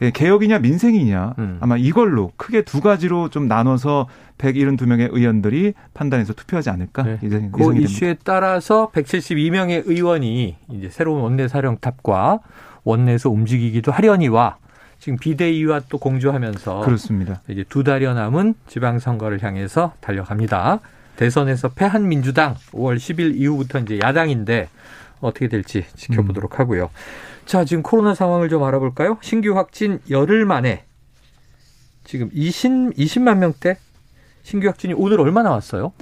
예, 0.01 0.11
개혁이냐 0.11 0.59
민생이냐 0.59 1.33
음. 1.39 1.57
아마 1.61 1.77
이걸로 1.77 2.31
크게 2.37 2.61
두 2.61 2.79
가지로 2.79 3.29
좀 3.29 3.47
나눠서 3.47 4.07
172명의 4.37 5.09
의원들이 5.11 5.73
판단해서 5.93 6.33
투표하지 6.33 6.69
않을까 6.69 7.03
네. 7.03 7.19
이그 7.21 7.77
이슈에 7.77 8.07
됩니다. 8.09 8.21
따라서 8.23 8.91
172명의 8.93 9.83
의원이 9.85 10.57
이제 10.69 10.89
새로운 10.89 11.21
원내 11.21 11.47
사령탑과 11.47 12.39
원내에서 12.83 13.29
움직이기도 13.29 13.91
하려니와 13.91 14.57
지금 14.99 15.17
비대위와 15.17 15.81
또 15.89 15.97
공조하면서 15.97 16.81
그렇습니다. 16.81 17.41
이제 17.47 17.63
두 17.67 17.83
달여 17.83 18.13
남은 18.13 18.53
지방선거를 18.67 19.41
향해서 19.43 19.93
달려갑니다. 19.99 20.79
대선에서 21.15 21.69
패한 21.69 22.07
민주당 22.07 22.55
5월 22.71 22.97
10일 22.97 23.35
이후부터 23.35 23.79
이제 23.79 23.99
야당인데 24.01 24.69
어떻게 25.19 25.47
될지 25.47 25.85
지켜보도록 25.95 26.55
음. 26.55 26.59
하고요. 26.59 26.89
자, 27.45 27.65
지금 27.65 27.83
코로나 27.83 28.13
상황을 28.13 28.49
좀 28.49 28.63
알아볼까요? 28.63 29.17
신규 29.21 29.55
확진 29.55 29.99
열흘 30.09 30.45
만에 30.45 30.85
지금 32.03 32.29
20, 32.33 32.95
20만 32.95 33.37
명대 33.37 33.77
신규 34.43 34.67
확진이 34.67 34.93
오늘 34.93 35.19
얼마 35.21 35.43
나왔어요? 35.43 35.93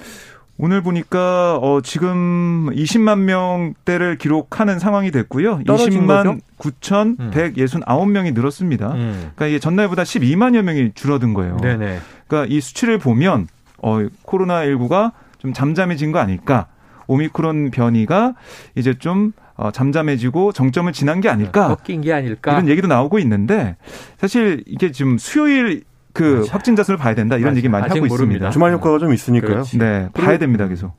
오늘 0.62 0.82
보니까 0.82 1.56
어 1.56 1.80
지금 1.80 2.68
20만 2.70 3.20
명대를 3.20 4.18
기록하는 4.18 4.78
상황이 4.78 5.10
됐고요. 5.10 5.60
20만 5.60 6.40
9,169명이 6.58 8.28
음. 8.28 8.34
늘었습니다. 8.34 8.92
음. 8.92 9.14
그러니까 9.20 9.46
이게 9.46 9.58
전날보다 9.58 10.02
12만여 10.02 10.60
명이 10.60 10.92
줄어든 10.94 11.32
거예요. 11.32 11.56
네네. 11.58 12.00
그러니까 12.28 12.54
이 12.54 12.60
수치를 12.60 12.98
보면 12.98 13.48
어 13.82 13.98
코로나 14.22 14.64
19가 14.66 15.12
좀 15.38 15.52
잠잠해진 15.52 16.12
거 16.12 16.18
아닐까? 16.18 16.66
오미크론 17.06 17.70
변이가 17.70 18.34
이제 18.76 18.94
좀 18.94 19.32
어, 19.56 19.70
잠잠해지고 19.70 20.52
정점을 20.52 20.90
지난 20.92 21.20
게 21.20 21.28
아닐까? 21.28 21.76
꺾인 21.76 22.00
게 22.00 22.12
아닐까? 22.12 22.52
이런 22.52 22.68
얘기도 22.68 22.86
나오고 22.88 23.18
있는데 23.18 23.76
사실 24.16 24.62
이게 24.66 24.90
지금 24.90 25.18
수요일 25.18 25.82
그 26.12 26.38
맞아. 26.40 26.52
확진자 26.52 26.82
수를 26.82 26.96
봐야 26.98 27.14
된다 27.14 27.36
이런 27.36 27.50
맞아. 27.50 27.56
얘기 27.58 27.68
많이 27.68 27.82
하고 27.82 27.94
모릅니다. 27.94 28.16
있습니다. 28.46 28.50
주말 28.50 28.72
효과가 28.72 28.98
좀 28.98 29.12
있으니까요. 29.12 29.50
그렇지. 29.50 29.78
네, 29.78 30.08
봐야 30.14 30.38
됩니다 30.38 30.66
계속. 30.66 30.92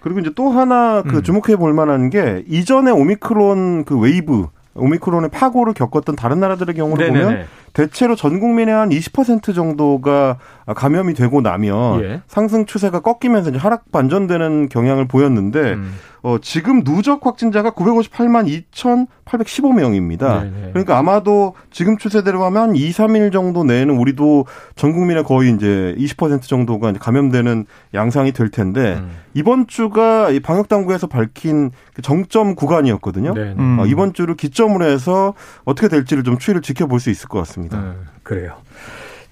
그리고 0.00 0.20
이제 0.20 0.30
또 0.34 0.50
하나 0.50 1.02
그 1.02 1.18
음. 1.18 1.22
주목해 1.22 1.56
볼 1.56 1.72
만한 1.72 2.10
게 2.10 2.44
이전에 2.48 2.90
오미크론 2.90 3.84
그 3.84 3.98
웨이브 3.98 4.48
오미크론의 4.74 5.30
파고를 5.30 5.74
겪었던 5.74 6.16
다른 6.16 6.40
나라들의 6.40 6.74
경우를 6.74 7.06
네네네. 7.06 7.24
보면 7.24 7.46
대체로 7.72 8.16
전 8.16 8.40
국민의 8.40 8.74
한 8.74 8.90
20% 8.90 9.54
정도가 9.54 10.38
감염이 10.74 11.14
되고 11.14 11.40
나면 11.40 12.02
예. 12.02 12.22
상승 12.26 12.66
추세가 12.66 13.00
꺾이면서 13.00 13.50
이제 13.50 13.58
하락 13.58 13.90
반전되는 13.92 14.68
경향을 14.68 15.08
보였는데 15.08 15.74
음. 15.74 15.94
어, 16.22 16.38
지금 16.40 16.84
누적 16.84 17.26
확진자가 17.26 17.72
958만 17.72 18.46
2,815명입니다. 18.72 20.42
네네. 20.42 20.70
그러니까 20.70 20.96
아마도 20.96 21.54
지금 21.72 21.98
추세대로 21.98 22.44
하면 22.44 22.62
한 22.62 22.76
2, 22.76 22.90
3일 22.90 23.32
정도 23.32 23.64
내에는 23.64 23.96
우리도 23.96 24.46
전 24.76 24.92
국민의 24.92 25.24
거의 25.24 25.52
이제 25.52 25.94
20% 25.98 26.42
정도가 26.42 26.90
이제 26.90 26.98
감염되는 27.00 27.66
양상이 27.94 28.30
될 28.32 28.50
텐데 28.50 29.00
음. 29.00 29.10
이번 29.34 29.66
주가 29.66 30.30
이 30.30 30.38
방역 30.38 30.68
당국에서 30.68 31.08
밝힌 31.08 31.72
그 31.92 32.02
정점 32.02 32.54
구간이었거든요. 32.54 33.32
음. 33.36 33.78
어, 33.80 33.86
이번 33.86 34.12
주를 34.12 34.36
기점으로 34.36 34.84
해서 34.84 35.34
어떻게 35.64 35.88
될지를 35.88 36.22
좀 36.22 36.38
추이를 36.38 36.62
지켜볼 36.62 37.00
수 37.00 37.10
있을 37.10 37.28
것 37.28 37.38
같습니다. 37.40 37.78
음, 37.78 38.06
그래요. 38.22 38.58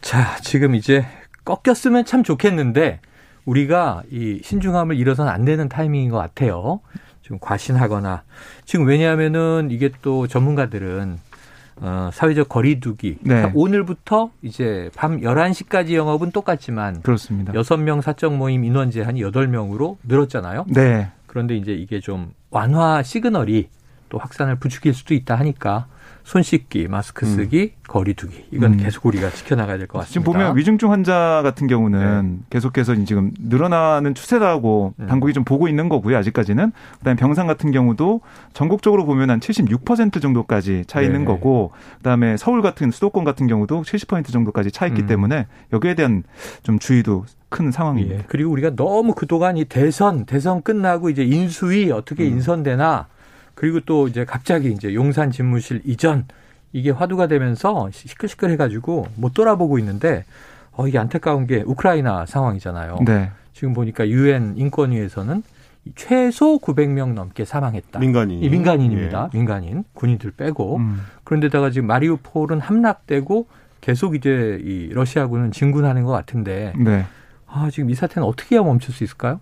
자, 0.00 0.36
지금 0.42 0.74
이제 0.74 1.06
꺾였으면 1.44 2.04
참 2.04 2.24
좋겠는데 2.24 3.00
우리가 3.44 4.02
이 4.10 4.40
신중함을 4.42 4.96
잃어서는 4.96 5.30
안 5.30 5.44
되는 5.44 5.68
타이밍인 5.68 6.10
것 6.10 6.18
같아요. 6.18 6.80
지금 7.22 7.38
과신하거나 7.40 8.22
지금 8.64 8.86
왜냐하면은 8.86 9.68
이게 9.70 9.90
또 10.02 10.26
전문가들은 10.26 11.18
어, 11.82 12.10
사회적 12.12 12.48
거리두기. 12.48 13.18
네. 13.22 13.50
오늘부터 13.54 14.30
이제 14.42 14.90
밤 14.94 15.20
11시까지 15.20 15.94
영업은 15.94 16.30
똑같지만 16.30 17.00
그렇습니다. 17.00 17.52
6명 17.52 18.02
사적 18.02 18.36
모임 18.36 18.64
인원 18.64 18.90
제한이 18.90 19.22
8명으로 19.22 19.96
늘었잖아요. 20.04 20.66
네. 20.68 21.10
그런데 21.26 21.56
이제 21.56 21.72
이게 21.72 22.00
좀 22.00 22.32
완화 22.50 23.02
시그널이 23.02 23.68
또 24.10 24.18
확산을 24.18 24.56
부추길 24.56 24.92
수도 24.92 25.14
있다 25.14 25.36
하니까 25.36 25.86
손 26.24 26.42
씻기, 26.42 26.86
마스크 26.88 27.26
음. 27.26 27.30
쓰기, 27.34 27.72
음. 27.74 27.80
거리 27.88 28.14
두기. 28.14 28.46
이건 28.52 28.74
음. 28.74 28.76
계속 28.78 29.06
우리가 29.06 29.30
지켜나가야 29.30 29.78
될 29.78 29.86
것 29.86 29.98
같습니다. 30.00 30.12
지금 30.12 30.24
보면 30.24 30.56
위중증 30.56 30.92
환자 30.92 31.40
같은 31.42 31.66
경우는 31.66 32.30
네. 32.32 32.38
계속해서 32.50 32.94
지금 33.04 33.32
늘어나는 33.40 34.14
추세라고 34.14 34.94
음. 34.98 35.06
당국이 35.06 35.32
좀 35.32 35.44
보고 35.44 35.66
있는 35.66 35.88
거고요. 35.88 36.16
아직까지는. 36.18 36.72
그다음에 36.98 37.16
병상 37.16 37.46
같은 37.46 37.72
경우도 37.72 38.20
전국적으로 38.52 39.04
보면 39.06 39.30
한 39.30 39.40
76% 39.40 40.22
정도까지 40.22 40.84
차 40.86 41.00
있는 41.00 41.20
네. 41.20 41.24
거고 41.26 41.72
그다음에 41.98 42.36
서울 42.36 42.62
같은 42.62 42.90
수도권 42.90 43.24
같은 43.24 43.46
경우도 43.46 43.82
70% 43.82 44.30
정도까지 44.32 44.70
차 44.70 44.86
있기 44.86 45.02
음. 45.02 45.06
때문에 45.06 45.46
여기에 45.72 45.94
대한 45.94 46.22
좀 46.62 46.78
주의도 46.78 47.24
큰 47.48 47.72
상황입니다. 47.72 48.14
예. 48.16 48.24
그리고 48.28 48.52
우리가 48.52 48.76
너무 48.76 49.12
그동안 49.14 49.56
이 49.56 49.64
대선, 49.64 50.24
대선 50.26 50.62
끝나고 50.62 51.10
이제 51.10 51.24
인수위 51.24 51.90
어떻게 51.90 52.22
음. 52.24 52.34
인선되나 52.34 53.08
그리고 53.54 53.80
또 53.80 54.08
이제 54.08 54.24
갑자기 54.24 54.70
이제 54.70 54.94
용산 54.94 55.30
집무실 55.30 55.82
이전 55.84 56.26
이게 56.72 56.90
화두가 56.90 57.26
되면서 57.26 57.90
시끌시끌 57.92 58.50
해가지고 58.50 59.08
못 59.16 59.34
돌아보고 59.34 59.78
있는데 59.78 60.24
어 60.72 60.86
이게 60.86 60.98
안타까운 60.98 61.46
게 61.46 61.62
우크라이나 61.66 62.26
상황이잖아요. 62.26 62.98
네. 63.04 63.30
지금 63.52 63.74
보니까 63.74 64.08
유엔 64.08 64.54
인권위에서는 64.56 65.42
최소 65.96 66.58
900명 66.58 67.14
넘게 67.14 67.44
사망했다. 67.44 67.98
민간인. 67.98 68.42
이 68.42 68.48
민간인입니다. 68.48 69.30
예. 69.32 69.36
민간인 69.36 69.84
군인들 69.94 70.32
빼고 70.32 70.76
음. 70.76 71.02
그런데다가 71.24 71.70
지금 71.70 71.88
마리우폴은 71.88 72.60
함락되고 72.60 73.46
계속 73.80 74.14
이제 74.14 74.60
이 74.62 74.90
러시아군은 74.92 75.52
진군하는 75.52 76.04
것 76.04 76.12
같은데 76.12 76.72
네. 76.76 77.06
아 77.52 77.68
지금 77.70 77.90
이 77.90 77.94
사태는 77.94 78.26
어떻게 78.26 78.56
해야 78.56 78.62
멈출 78.62 78.94
수 78.94 79.04
있을까요? 79.04 79.40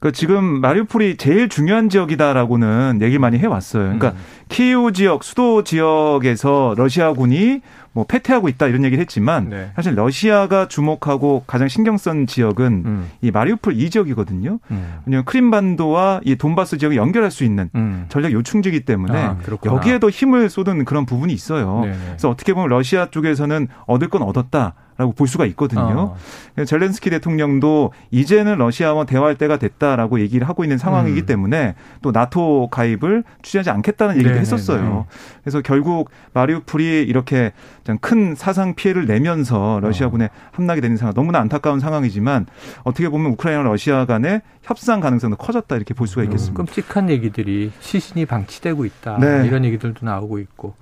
그 0.00 0.12
지금 0.12 0.44
마리우폴이 0.60 1.16
제일 1.16 1.48
중요한 1.48 1.88
지역이다라고는 1.88 3.00
얘기 3.02 3.18
많이 3.18 3.36
해왔어요. 3.38 3.84
그러니까 3.84 4.10
음. 4.10 4.16
키이우 4.48 4.92
지역, 4.92 5.24
수도 5.24 5.64
지역에서 5.64 6.74
러시아군이 6.76 7.62
뭐 7.92 8.04
패퇴하고 8.06 8.48
있다 8.48 8.68
이런 8.68 8.84
얘기를 8.84 9.02
했지만 9.02 9.48
네. 9.48 9.72
사실 9.74 9.96
러시아가 9.96 10.68
주목하고 10.68 11.42
가장 11.48 11.66
신경 11.66 11.96
쓴 11.96 12.28
지역은 12.28 12.82
음. 12.86 13.10
이 13.22 13.32
마리우폴 13.32 13.74
이 13.74 13.90
지역이거든요. 13.90 14.60
음. 14.70 14.98
왜냐하면 15.04 15.24
크림반도와 15.24 16.20
이 16.24 16.36
돈바스 16.36 16.78
지역을 16.78 16.96
연결할 16.96 17.32
수 17.32 17.42
있는 17.42 17.68
음. 17.74 18.06
전략 18.08 18.30
요충지이기 18.30 18.84
때문에 18.84 19.18
아, 19.18 19.36
여기에도 19.64 20.10
힘을 20.10 20.48
쏟은 20.48 20.84
그런 20.84 21.06
부분이 21.06 21.32
있어요. 21.32 21.80
네네. 21.80 21.98
그래서 22.06 22.30
어떻게 22.30 22.52
보면 22.52 22.68
러시아 22.68 23.10
쪽에서는 23.10 23.66
얻을 23.86 24.08
건 24.08 24.22
얻었다. 24.22 24.74
라고 24.98 25.12
볼 25.12 25.28
수가 25.28 25.46
있거든요. 25.46 26.16
어. 26.58 26.64
젤렌스키 26.64 27.08
대통령도 27.10 27.92
이제는 28.10 28.58
러시아와 28.58 29.04
대화할 29.04 29.36
때가 29.36 29.56
됐다라고 29.56 30.18
얘기를 30.18 30.48
하고 30.48 30.64
있는 30.64 30.76
상황이기 30.76 31.20
음. 31.20 31.26
때문에 31.26 31.76
또 32.02 32.10
나토 32.10 32.68
가입을 32.72 33.22
추진하지 33.42 33.70
않겠다는 33.70 34.16
얘기도 34.16 34.30
네네네. 34.30 34.40
했었어요. 34.40 35.06
그래서 35.44 35.60
결국 35.60 36.10
마리우폴이 36.32 37.04
이렇게 37.04 37.52
큰 38.00 38.34
사상 38.34 38.74
피해를 38.74 39.06
내면서 39.06 39.78
러시아군에 39.80 40.24
어. 40.24 40.28
함락이 40.50 40.80
되는 40.80 40.96
상황 40.96 41.14
너무나 41.14 41.38
안타까운 41.38 41.78
상황이지만 41.78 42.46
어떻게 42.82 43.08
보면 43.08 43.30
우크라이나 43.32 43.62
러시아 43.62 44.04
간의 44.04 44.42
협상 44.62 44.98
가능성도 44.98 45.36
커졌다 45.36 45.76
이렇게 45.76 45.94
볼 45.94 46.08
수가 46.08 46.22
음, 46.22 46.24
있겠습니다. 46.24 46.60
음, 46.60 46.66
끔찍한 46.66 47.08
얘기들이 47.08 47.70
시신이 47.78 48.26
방치되고 48.26 48.84
있다 48.84 49.18
네. 49.20 49.46
이런 49.46 49.64
얘기들도 49.64 50.04
나오고 50.04 50.40
있고 50.40 50.74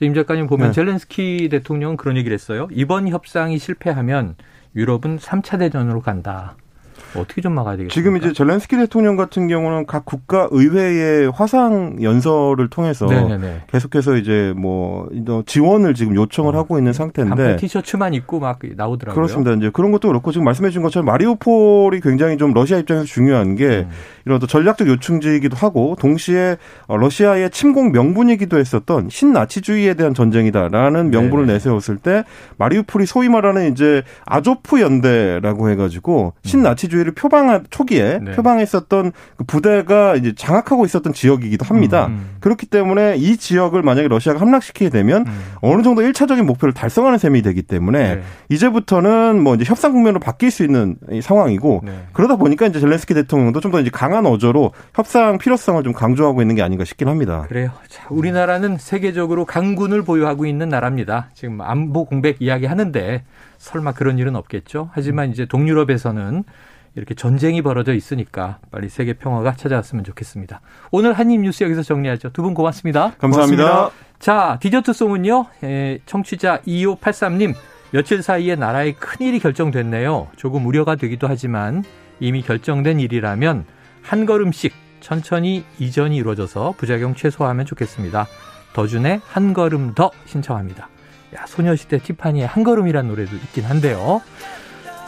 임 0.00 0.14
작가님 0.14 0.46
보면 0.46 0.68
네. 0.68 0.72
젤렌스키 0.72 1.48
대통령은 1.50 1.96
그런 1.96 2.16
얘기를 2.16 2.34
했어요. 2.34 2.68
이번 2.72 3.08
협상이 3.08 3.58
실패하면 3.58 4.34
유럽은 4.74 5.18
3차 5.18 5.58
대전으로 5.58 6.00
간다. 6.00 6.56
어떻게 7.14 7.40
좀 7.40 7.54
막아야 7.54 7.76
되겠습니까? 7.76 7.94
지금 7.94 8.16
이제 8.16 8.32
젤렌스키 8.32 8.76
대통령 8.76 9.16
같은 9.16 9.48
경우는 9.48 9.86
각 9.86 10.04
국가 10.04 10.48
의회의 10.50 11.30
화상 11.30 12.02
연설을 12.02 12.68
통해서 12.68 13.06
네네네. 13.06 13.62
계속해서 13.68 14.16
이제 14.16 14.52
뭐 14.56 15.08
지원을 15.46 15.94
지금 15.94 16.14
요청을 16.14 16.54
어, 16.54 16.58
하고 16.58 16.78
있는 16.78 16.92
상태인데 16.92 17.56
티셔츠만 17.56 18.14
입고 18.14 18.40
막 18.40 18.58
나오더라고요. 18.76 19.14
그렇습니다. 19.14 19.52
이제 19.52 19.70
그런 19.72 19.92
것도 19.92 20.08
그렇고 20.08 20.32
지금 20.32 20.44
말씀해 20.44 20.70
주신 20.70 20.82
것처럼 20.82 21.06
마리오폴이 21.06 22.00
굉장히 22.00 22.36
좀 22.36 22.52
러시아 22.52 22.78
입장에서 22.78 23.04
중요한 23.06 23.56
게 23.56 23.66
음. 23.66 23.90
이런 24.26 24.38
또 24.38 24.46
전략적 24.46 24.88
요충지이기도 24.88 25.56
하고 25.56 25.96
동시에 25.98 26.56
어, 26.86 26.96
러시아의 26.96 27.50
침공 27.50 27.92
명분이기도 27.92 28.58
했었던 28.58 29.08
신나치주의에 29.08 29.94
대한 29.94 30.14
전쟁이다라는 30.14 31.10
명분을 31.10 31.46
네네. 31.46 31.54
내세웠을 31.54 31.96
때 31.96 32.24
마리우폴이 32.58 33.06
소위 33.06 33.28
말하는 33.28 33.72
이제 33.72 34.02
아조프 34.26 34.80
연대라고 34.80 35.70
해가지고 35.70 36.34
신나치주의 36.44 36.89
민주주의를 36.90 37.12
표방한 37.12 37.64
초기에 37.70 38.20
네. 38.22 38.32
표방했었던 38.32 39.12
그 39.36 39.44
부대가 39.44 40.14
이제 40.16 40.34
장악하고 40.36 40.84
있었던 40.84 41.12
지역이기도 41.12 41.64
합니다. 41.64 42.06
음, 42.06 42.12
음. 42.12 42.36
그렇기 42.40 42.66
때문에 42.66 43.16
이 43.16 43.36
지역을 43.36 43.82
만약에 43.82 44.08
러시아가 44.08 44.40
함락시키게 44.40 44.90
되면 44.90 45.26
음. 45.26 45.42
어느 45.62 45.82
정도 45.82 46.02
1차적인 46.02 46.42
목표를 46.42 46.74
달성하는 46.74 47.18
셈이 47.18 47.40
되기 47.42 47.62
때문에 47.62 48.16
네. 48.16 48.22
이제부터는 48.50 49.42
뭐 49.42 49.54
이제 49.54 49.64
협상 49.64 49.92
국면으로 49.92 50.20
바뀔 50.20 50.50
수 50.50 50.64
있는 50.64 50.96
상황이고 51.22 51.82
네. 51.84 51.92
그러다 52.12 52.36
보니까 52.36 52.66
이제 52.66 52.78
젤렌스키 52.78 53.14
대통령도 53.14 53.60
좀 53.60 53.70
더 53.70 53.78
이제 53.78 53.88
강한 53.88 54.26
어조로 54.26 54.72
협상 54.96 55.38
필요성을 55.38 55.80
좀 55.84 55.92
강조하고 55.92 56.42
있는 56.42 56.56
게 56.56 56.62
아닌가 56.62 56.84
싶긴 56.84 57.06
합니다. 57.06 57.44
그래요. 57.48 57.70
자, 57.86 58.04
우리나라는 58.10 58.78
세계적으로 58.78 59.44
강군을 59.44 60.02
보유하고 60.02 60.44
있는 60.44 60.68
나라입니다. 60.68 61.30
지금 61.34 61.60
안보 61.60 62.04
공백 62.04 62.42
이야기 62.42 62.66
하는데 62.66 63.22
설마 63.58 63.92
그런 63.92 64.18
일은 64.18 64.34
없겠죠. 64.34 64.90
하지만 64.92 65.30
이제 65.30 65.46
동유럽에서는 65.46 66.42
이렇게 66.96 67.14
전쟁이 67.14 67.62
벌어져 67.62 67.94
있으니까 67.94 68.58
빨리 68.70 68.88
세계 68.88 69.12
평화가 69.14 69.54
찾아왔으면 69.54 70.04
좋겠습니다. 70.04 70.60
오늘 70.90 71.12
한입 71.14 71.40
뉴스 71.40 71.62
여기서 71.64 71.82
정리하죠. 71.82 72.30
두 72.30 72.42
분 72.42 72.54
고맙습니다. 72.54 73.12
감사합니다. 73.18 73.62
고맙습니다. 73.64 73.90
자, 74.18 74.58
디저트송은요. 74.60 75.46
에, 75.64 75.98
청취자 76.06 76.60
2583님. 76.66 77.54
며칠 77.92 78.22
사이에 78.22 78.54
나라의 78.56 78.94
큰일이 78.94 79.38
결정됐네요. 79.40 80.28
조금 80.36 80.66
우려가 80.66 80.94
되기도 80.96 81.26
하지만 81.28 81.82
이미 82.20 82.42
결정된 82.42 83.00
일이라면 83.00 83.64
한 84.02 84.26
걸음씩 84.26 84.72
천천히 85.00 85.64
이전이 85.78 86.16
이루어져서 86.16 86.74
부작용 86.76 87.14
최소화하면 87.14 87.66
좋겠습니다. 87.66 88.26
더준의 88.74 89.20
한 89.26 89.52
걸음 89.54 89.94
더 89.94 90.10
신청합니다. 90.26 90.88
야, 91.36 91.46
소녀시대 91.46 91.98
티파니의 91.98 92.46
한 92.46 92.62
걸음이란 92.64 93.08
노래도 93.08 93.34
있긴 93.36 93.64
한데요. 93.64 94.20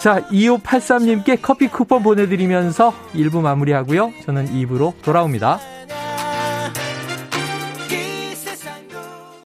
자, 0.03 0.21
2583님께 0.33 1.39
커피 1.41 1.69
쿠폰 1.69 2.03
보내드리면서 2.03 2.93
1부 3.15 3.41
마무리하고요. 3.41 4.13
저는 4.25 4.47
2부로 4.47 4.95
돌아옵니다. 5.01 5.61